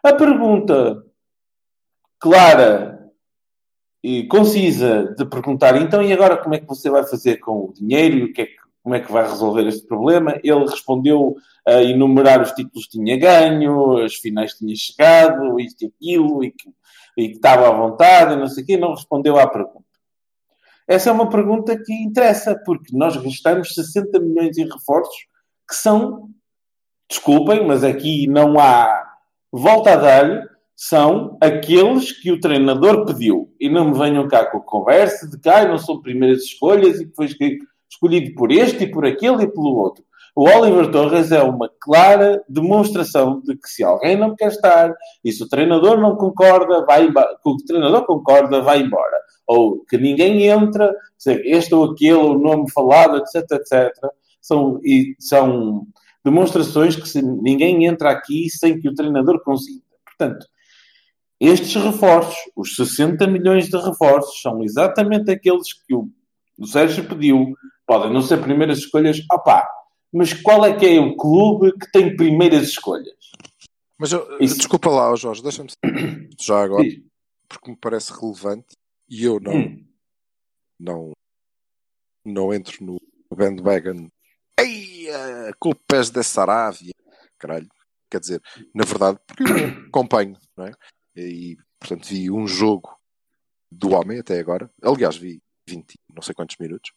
[0.03, 1.03] A pergunta
[2.19, 2.94] clara
[4.29, 8.17] concisa de perguntar então e agora como é que você vai fazer com o dinheiro
[8.17, 10.39] e o que é que, como é que vai resolver este problema?
[10.43, 11.35] Ele respondeu
[11.67, 16.43] a enumerar os títulos que tinha ganho, as finais que tinha chegado, isto e aquilo,
[16.43, 16.69] e que,
[17.17, 19.85] e que estava à vontade, não sei o quê, não respondeu à pergunta.
[20.87, 25.15] Essa é uma pergunta que interessa, porque nós gastamos 60 milhões em reforços
[25.67, 26.29] que são,
[27.09, 29.03] desculpem, mas aqui não há
[29.51, 33.49] volta a dar-lhe, são aqueles que o treinador pediu.
[33.59, 37.07] E não me venham cá com a conversa de ah, não são primeiras escolhas e
[37.07, 37.27] que foi
[37.89, 40.03] escolhido por este e por aquele e pelo outro.
[40.35, 45.31] O Oliver Torres é uma clara demonstração de que se alguém não quer estar e
[45.31, 47.37] se o treinador não concorda, vai embora.
[47.45, 49.17] o treinador concorda, vai embora.
[49.47, 50.93] Ou que ninguém entra,
[51.25, 53.93] este ou aquele, o nome falado, etc, etc.
[54.41, 55.87] São, e, são
[56.23, 59.81] demonstrações que se ninguém entra aqui sem que o treinador consiga.
[60.05, 60.45] Portanto,
[61.39, 66.09] estes reforços, os 60 milhões de reforços, são exatamente aqueles que o,
[66.57, 67.55] o Sérgio pediu.
[67.85, 69.67] Podem não ser primeiras escolhas, opá,
[70.11, 73.13] mas qual é que é o clube que tem primeiras escolhas?
[73.97, 74.57] Mas eu, Isso...
[74.57, 75.69] desculpa lá, Jorge, deixa-me
[76.39, 77.03] já agora, Sim.
[77.47, 78.75] porque me parece relevante
[79.09, 79.85] e eu não, hum.
[80.79, 81.11] não,
[82.25, 82.97] não entro no
[83.29, 84.09] bandwagon
[85.59, 86.93] com o pés da Saravia,
[87.37, 87.67] caralho.
[88.09, 88.41] Quer dizer,
[88.73, 90.71] na verdade, porque eu acompanho, não é?
[91.15, 92.95] E portanto vi um jogo
[93.71, 94.69] do homem até agora.
[94.81, 96.91] Aliás, vi 20, não sei quantos minutos.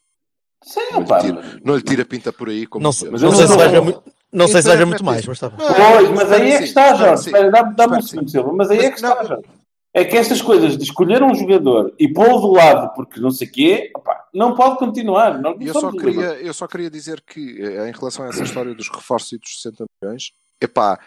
[0.62, 3.32] Sim, não, lhe tira, não lhe tira pinta por aí como não, sei, mas não,
[3.32, 4.02] sei se veja muito,
[4.32, 5.58] não sei se muito mais, mas está bem.
[5.58, 7.30] Pois, mas aí é que está, Jorge.
[7.30, 8.52] Dá-me dá um segundo, Silva.
[8.52, 9.48] Mas aí é que está, Jorge.
[9.94, 13.48] É que estas coisas de escolher um jogador e pô-lo do lado porque não sei
[13.48, 15.40] o quê, opa, não pode continuar.
[15.40, 18.74] Não, eu, só queria, eu só queria dizer que, eh, em relação a essa história
[18.74, 21.00] dos reforços e dos 60 milhões, epá,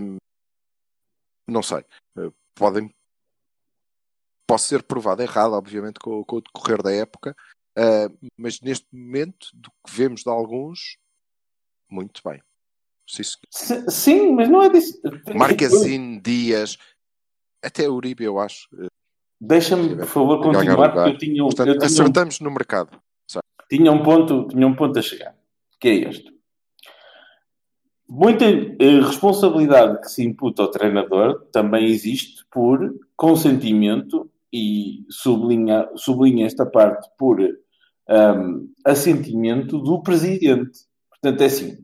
[0.00, 0.16] hum,
[1.50, 1.84] não sei
[2.60, 2.92] podem
[4.46, 7.34] posso ser provado errado, obviamente, com, com o decorrer da época,
[7.78, 10.98] uh, mas neste momento, do que vemos de alguns,
[11.88, 12.42] muito bem.
[13.06, 13.22] Sim,
[13.88, 15.00] sim mas não é disso.
[15.34, 16.76] Marquezine, Dias,
[17.62, 18.68] até Uribe, eu acho.
[19.40, 23.00] Deixa-me, por favor, continuar, porque eu tinha, Portanto, eu tinha acertamos um, no mercado.
[23.26, 23.44] Sabe?
[23.70, 25.36] Tinha um, ponto, tinha um ponto a chegar,
[25.78, 26.39] que é este
[28.10, 36.44] muita eh, responsabilidade que se imputa ao treinador também existe por consentimento e sublinha, sublinha
[36.44, 40.80] esta parte por um, assentimento do presidente.
[41.08, 41.78] Portanto, é assim.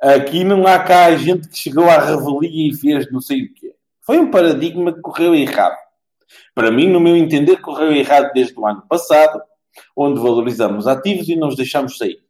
[0.00, 3.74] Aqui não há cá gente que chegou à revelia e fez não sei o quê.
[4.00, 5.76] Foi um paradigma que correu errado.
[6.54, 9.40] Para mim, no meu entender, correu errado desde o ano passado,
[9.94, 12.25] onde valorizamos ativos e não os deixamos sair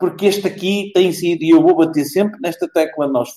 [0.00, 3.28] porque este aqui tem sido, e eu vou bater sempre nesta tecla, nós,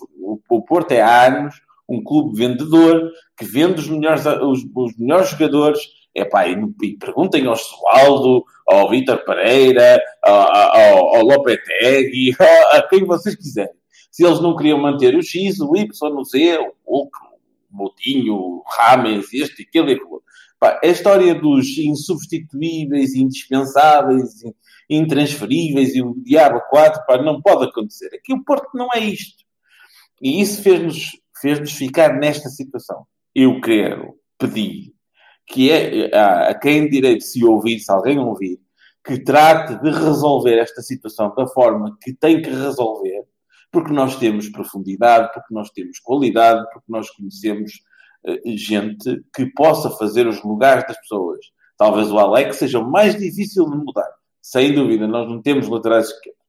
[0.49, 1.55] o, Porto é há anos
[1.87, 5.79] um clube vendedor que vende os melhores, os, os melhores jogadores
[6.15, 12.87] É e, e perguntem ao Soaldo, ao Vítor Pereira, ao, ao, ao Lopetegui, a, a
[12.87, 13.73] quem vocês quiserem.
[14.09, 17.11] Se eles não queriam manter o X, o Y, o Z, o Hulk,
[17.71, 20.19] o Moutinho, o Rames, este, aquele e aquele.
[20.63, 24.29] A história dos insubstituíveis, indispensáveis,
[24.89, 28.09] intransferíveis e o diabo 4, pá, não pode acontecer.
[28.13, 29.43] Aqui o Porto não é isto.
[30.21, 31.11] E isso fez-nos
[31.43, 33.05] fez ficar nesta situação.
[33.35, 34.93] Eu quero pedir
[35.45, 38.59] que é, a, a quem direito se ouvir, se alguém ouvir,
[39.05, 43.25] que trate de resolver esta situação da forma que tem que resolver,
[43.69, 47.73] porque nós temos profundidade, porque nós temos qualidade, porque nós conhecemos
[48.45, 51.39] gente que possa fazer os lugares das pessoas.
[51.77, 54.09] Talvez o Alex seja o mais difícil de mudar.
[54.41, 56.41] Sem dúvida, nós não temos laterais esquerdos.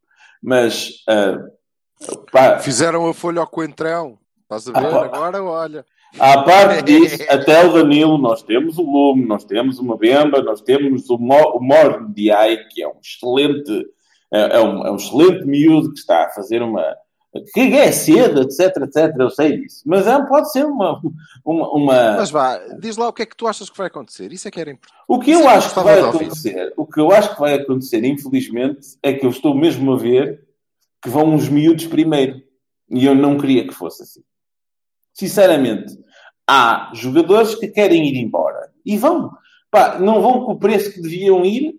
[0.43, 0.91] Mas.
[1.09, 4.19] Uh, pá, Fizeram a folha ao coentrão.
[4.43, 4.87] Estás a ver?
[4.87, 5.87] Ah, Agora olha.
[6.19, 10.61] À parte disso, até o Danilo, nós temos o Lume, nós temos uma Bemba, nós
[10.61, 13.87] temos o, Mo, o Mordiai, que é um excelente,
[14.33, 16.85] é, é, um, é um excelente miúdo que está a fazer uma,
[17.53, 19.83] que é cedo, etc, etc, eu sei disso.
[19.87, 21.01] Mas é, pode ser uma,
[21.45, 24.33] uma, uma, Mas vá, diz lá o que é que tu achas que vai acontecer.
[24.33, 25.01] Isso é que era importante.
[25.09, 27.55] O que eu Isso é acho que vai acontecer, o que eu acho que vai
[27.55, 30.45] acontecer, infelizmente, é que eu estou mesmo a ver
[31.03, 32.43] que vão os miúdos primeiro.
[32.91, 34.23] E eu não queria que fosse assim.
[35.13, 35.99] Sinceramente,
[36.47, 38.71] há jogadores que querem ir embora.
[38.85, 39.31] E vão.
[39.71, 41.79] Pá, não vão com o preço que deviam ir.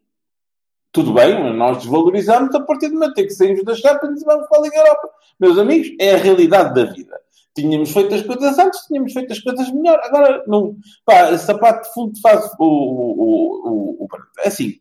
[0.95, 4.47] Tudo bem, nós desvalorizamos a partir do momento em que saímos da Champions e vamos
[4.47, 5.09] para a Liga Europa.
[5.37, 7.19] Meus amigos, é a realidade da vida.
[7.53, 9.99] Tínhamos feito as coisas antes, tínhamos feito as coisas melhor.
[10.01, 14.07] Agora, não, pá, sapato de fundo faz o, o, o, o,
[14.45, 14.75] assim.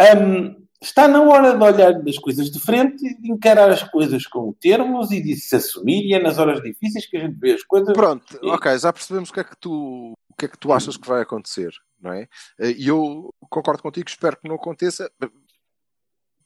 [0.00, 4.26] Um, está na hora de olhar das coisas de frente e de encarar as coisas
[4.26, 7.52] com termos e de se assumir e é nas horas difíceis que a gente vê
[7.52, 7.92] as coisas.
[7.92, 8.48] Pronto, e...
[8.48, 11.06] ok, já percebemos o que é que tu o que é que tu achas que
[11.06, 11.70] vai acontecer,
[12.00, 12.28] não é?
[12.58, 15.10] E eu concordo contigo, espero que não aconteça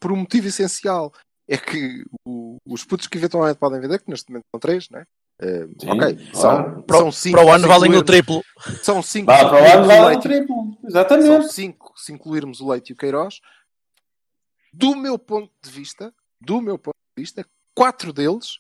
[0.01, 1.13] por um motivo essencial.
[1.47, 5.01] É que o, os putos que eventualmente podem vender, que neste momento são três, não
[5.01, 5.07] é?
[5.43, 7.37] Uh, Sim, ok, são, para, são cinco.
[7.37, 8.43] Para o ano valem o triplo.
[8.83, 9.27] São cinco.
[9.27, 11.27] para o ano valem o triplo, exatamente.
[11.27, 13.41] São cinco, se incluirmos o Leite e o Queiroz,
[14.73, 18.59] do meu ponto de vista, do meu ponto de vista, quatro deles,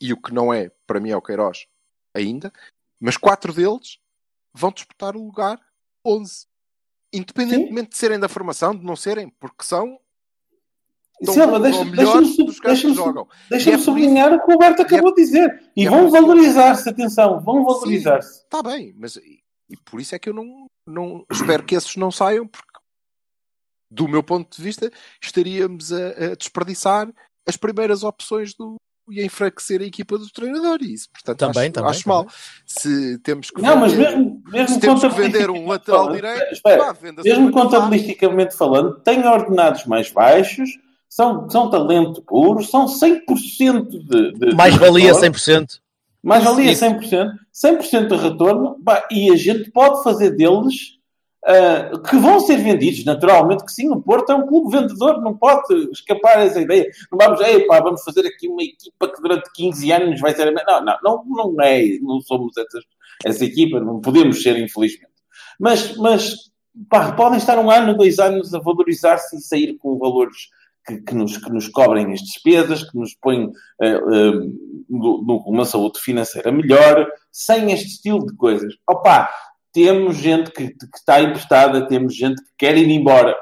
[0.00, 1.66] e o que não é, para mim é o Queiroz
[2.14, 2.52] ainda,
[2.98, 3.98] mas quatro deles
[4.52, 5.60] vão disputar o lugar
[6.04, 6.46] 11.
[7.12, 7.90] Independentemente Sim.
[7.90, 9.98] de serem da formação, de não serem, porque são
[11.22, 15.70] Silva, deixa, deixa-me deixa deixa é sublinhar o que o Roberto acabou é, de dizer.
[15.76, 18.42] E é vão valorizar-se, atenção, vão valorizar-se.
[18.42, 21.94] Está bem, mas e, e, por isso é que eu não, não espero que esses
[21.96, 22.70] não saiam, porque
[23.90, 24.90] do meu ponto de vista,
[25.22, 27.12] estaríamos a, a desperdiçar
[27.46, 28.76] as primeiras opções do,
[29.10, 30.78] e a enfraquecer a equipa do treinador.
[30.82, 32.16] E isso, portanto, também, acho, também, acho também.
[32.16, 32.26] mal.
[32.66, 36.16] Se temos que não, vender, mas mesmo, mesmo se temos que vender um lateral falando,
[36.16, 40.70] direito, espera, pá, mesmo contabilisticamente falando, tem ordenados mais baixos,
[41.08, 45.80] são, são talento puro, são 100% de, de mais valia 100%.
[46.22, 50.99] Mais valia 100%, 100% de retorno, pá, e a gente pode fazer deles
[51.42, 53.88] Uh, que vão ser vendidos, naturalmente que sim.
[53.90, 56.86] O Porto é um clube vendedor, não pode escapar essa ideia.
[57.10, 60.52] Não vamos, pá, vamos fazer aqui uma equipa que durante 15 anos vai ser.
[60.52, 61.98] Não, não, não, não é.
[62.02, 62.52] Não somos
[63.24, 65.10] essa equipa, não podemos ser, infelizmente.
[65.58, 66.34] Mas, mas
[66.88, 70.48] pá, podem estar um ano, dois anos a valorizar-se e sair com valores
[70.86, 76.00] que, que, nos, que nos cobrem as despesas, que nos põem uh, uh, numa saúde
[76.00, 78.74] financeira melhor, sem este estilo de coisas.
[78.88, 79.30] Opa,
[79.72, 83.34] temos gente que, que está emprestada, temos gente que quer ir embora.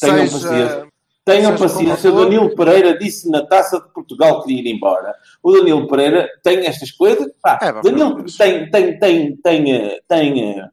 [0.00, 0.32] Tenham Seja...
[0.32, 0.88] paciência.
[1.24, 2.12] Tenham paciência.
[2.12, 5.14] O Danilo Pereira disse na taça de Portugal que queria ir embora.
[5.42, 7.28] O Danilo Pereira tem estas coisas.
[7.42, 10.70] Pá, é, Danilo tem, tem, tem, tem, tem,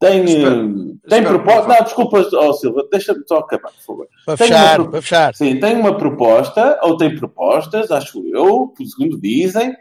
[0.00, 1.68] tem, espero, tem proposta.
[1.68, 4.08] Não, desculpa, oh, Silva, deixa-me só acabar, por favor.
[4.26, 5.34] Para fechar, uma, para fechar.
[5.34, 9.74] Sim, tem uma proposta, ou tem propostas, acho eu, segundo dizem,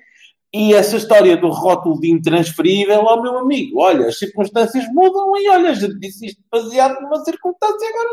[0.53, 5.49] e essa história do rótulo de intransferível, ó meu amigo, olha, as circunstâncias mudam e
[5.49, 8.09] olha, já disse isto baseado numa circunstância, agora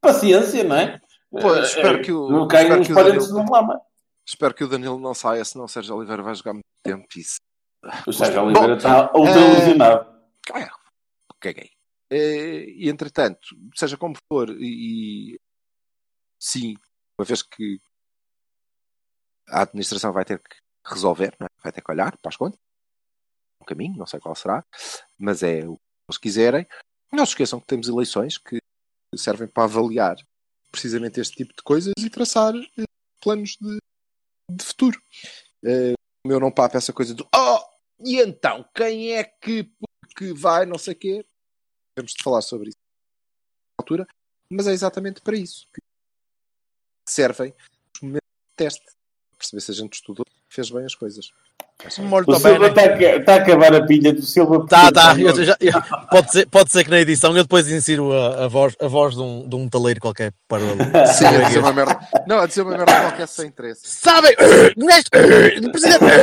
[0.00, 1.00] paciência, não é?
[1.30, 2.28] Pois, eh, espero que o.
[2.28, 3.80] Não caem os parentes no lama.
[4.26, 7.06] Espero que o Danilo não saia, senão o Sérgio Oliveira vai jogar muito tempo.
[7.16, 7.38] Isso.
[8.06, 10.06] O Sérgio Oliveira está ultra ilusionado.
[10.54, 10.68] É,
[11.38, 11.70] caguei.
[12.10, 13.40] É, e entretanto,
[13.74, 15.38] seja como for, e
[16.38, 16.74] sim,
[17.18, 17.78] uma vez que
[19.48, 21.46] a administração vai ter que resolver, é?
[21.62, 22.58] vai ter que olhar para as contas.
[23.60, 24.64] Um caminho, não sei qual será,
[25.18, 25.78] mas é o
[26.10, 26.66] que quiserem.
[27.12, 28.58] Não se esqueçam que temos eleições que
[29.16, 30.16] servem para avaliar
[30.70, 32.84] precisamente este tipo de coisas e traçar eh,
[33.22, 33.78] planos de,
[34.50, 35.00] de futuro.
[35.64, 37.60] Uh, o meu não papa essa coisa do oh,
[38.00, 39.70] e então, quem é que,
[40.16, 41.26] que vai, não sei o quê?
[41.94, 42.78] temos de falar sobre isso
[43.78, 44.06] na altura,
[44.50, 45.80] mas é exatamente para isso que
[47.08, 47.54] servem
[47.94, 48.84] os momentos de teste.
[49.44, 51.26] Perceber se a gente estudou e fez bem as coisas.
[51.84, 52.20] É O Silva
[52.68, 54.64] está a, está a acabar a pilha do Silva.
[54.66, 55.14] Tá, tá.
[55.18, 55.72] Eu já- eu-
[56.10, 59.14] pode, ser, pode ser que na edição eu depois insiro a, a voz, a voz
[59.16, 60.76] de, um, de um taleiro qualquer para o.
[61.12, 61.98] Sim, a dizer uma merda.
[62.26, 63.80] Não, a dizer uma merda qualquer sem interesse.
[63.84, 64.34] Sabem!
[64.78, 65.10] Neste.
[65.10, 66.04] Presidente!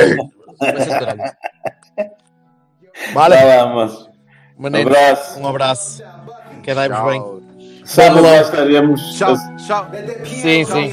[3.14, 4.08] Vale, Vai lá, moço.
[4.58, 4.88] Um maneiro.
[4.90, 5.38] abraço.
[5.40, 6.02] Um abraço.
[6.62, 7.20] Quedai-vos bem.
[7.20, 7.42] Tchau.
[7.84, 9.00] Sábado lá estaremos.
[9.16, 9.90] Tchau, tchau.
[10.24, 10.92] Sim, sim.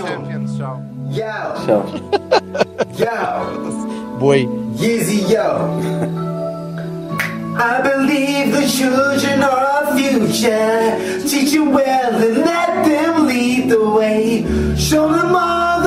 [0.57, 0.88] Tchau.
[1.09, 1.25] Yo,
[2.95, 4.45] yo, Boy.
[4.77, 5.79] Yeezy, yo.
[7.57, 11.27] I believe the children are our future.
[11.27, 14.45] Teach them well and let them lead the way.
[14.77, 15.78] Show them all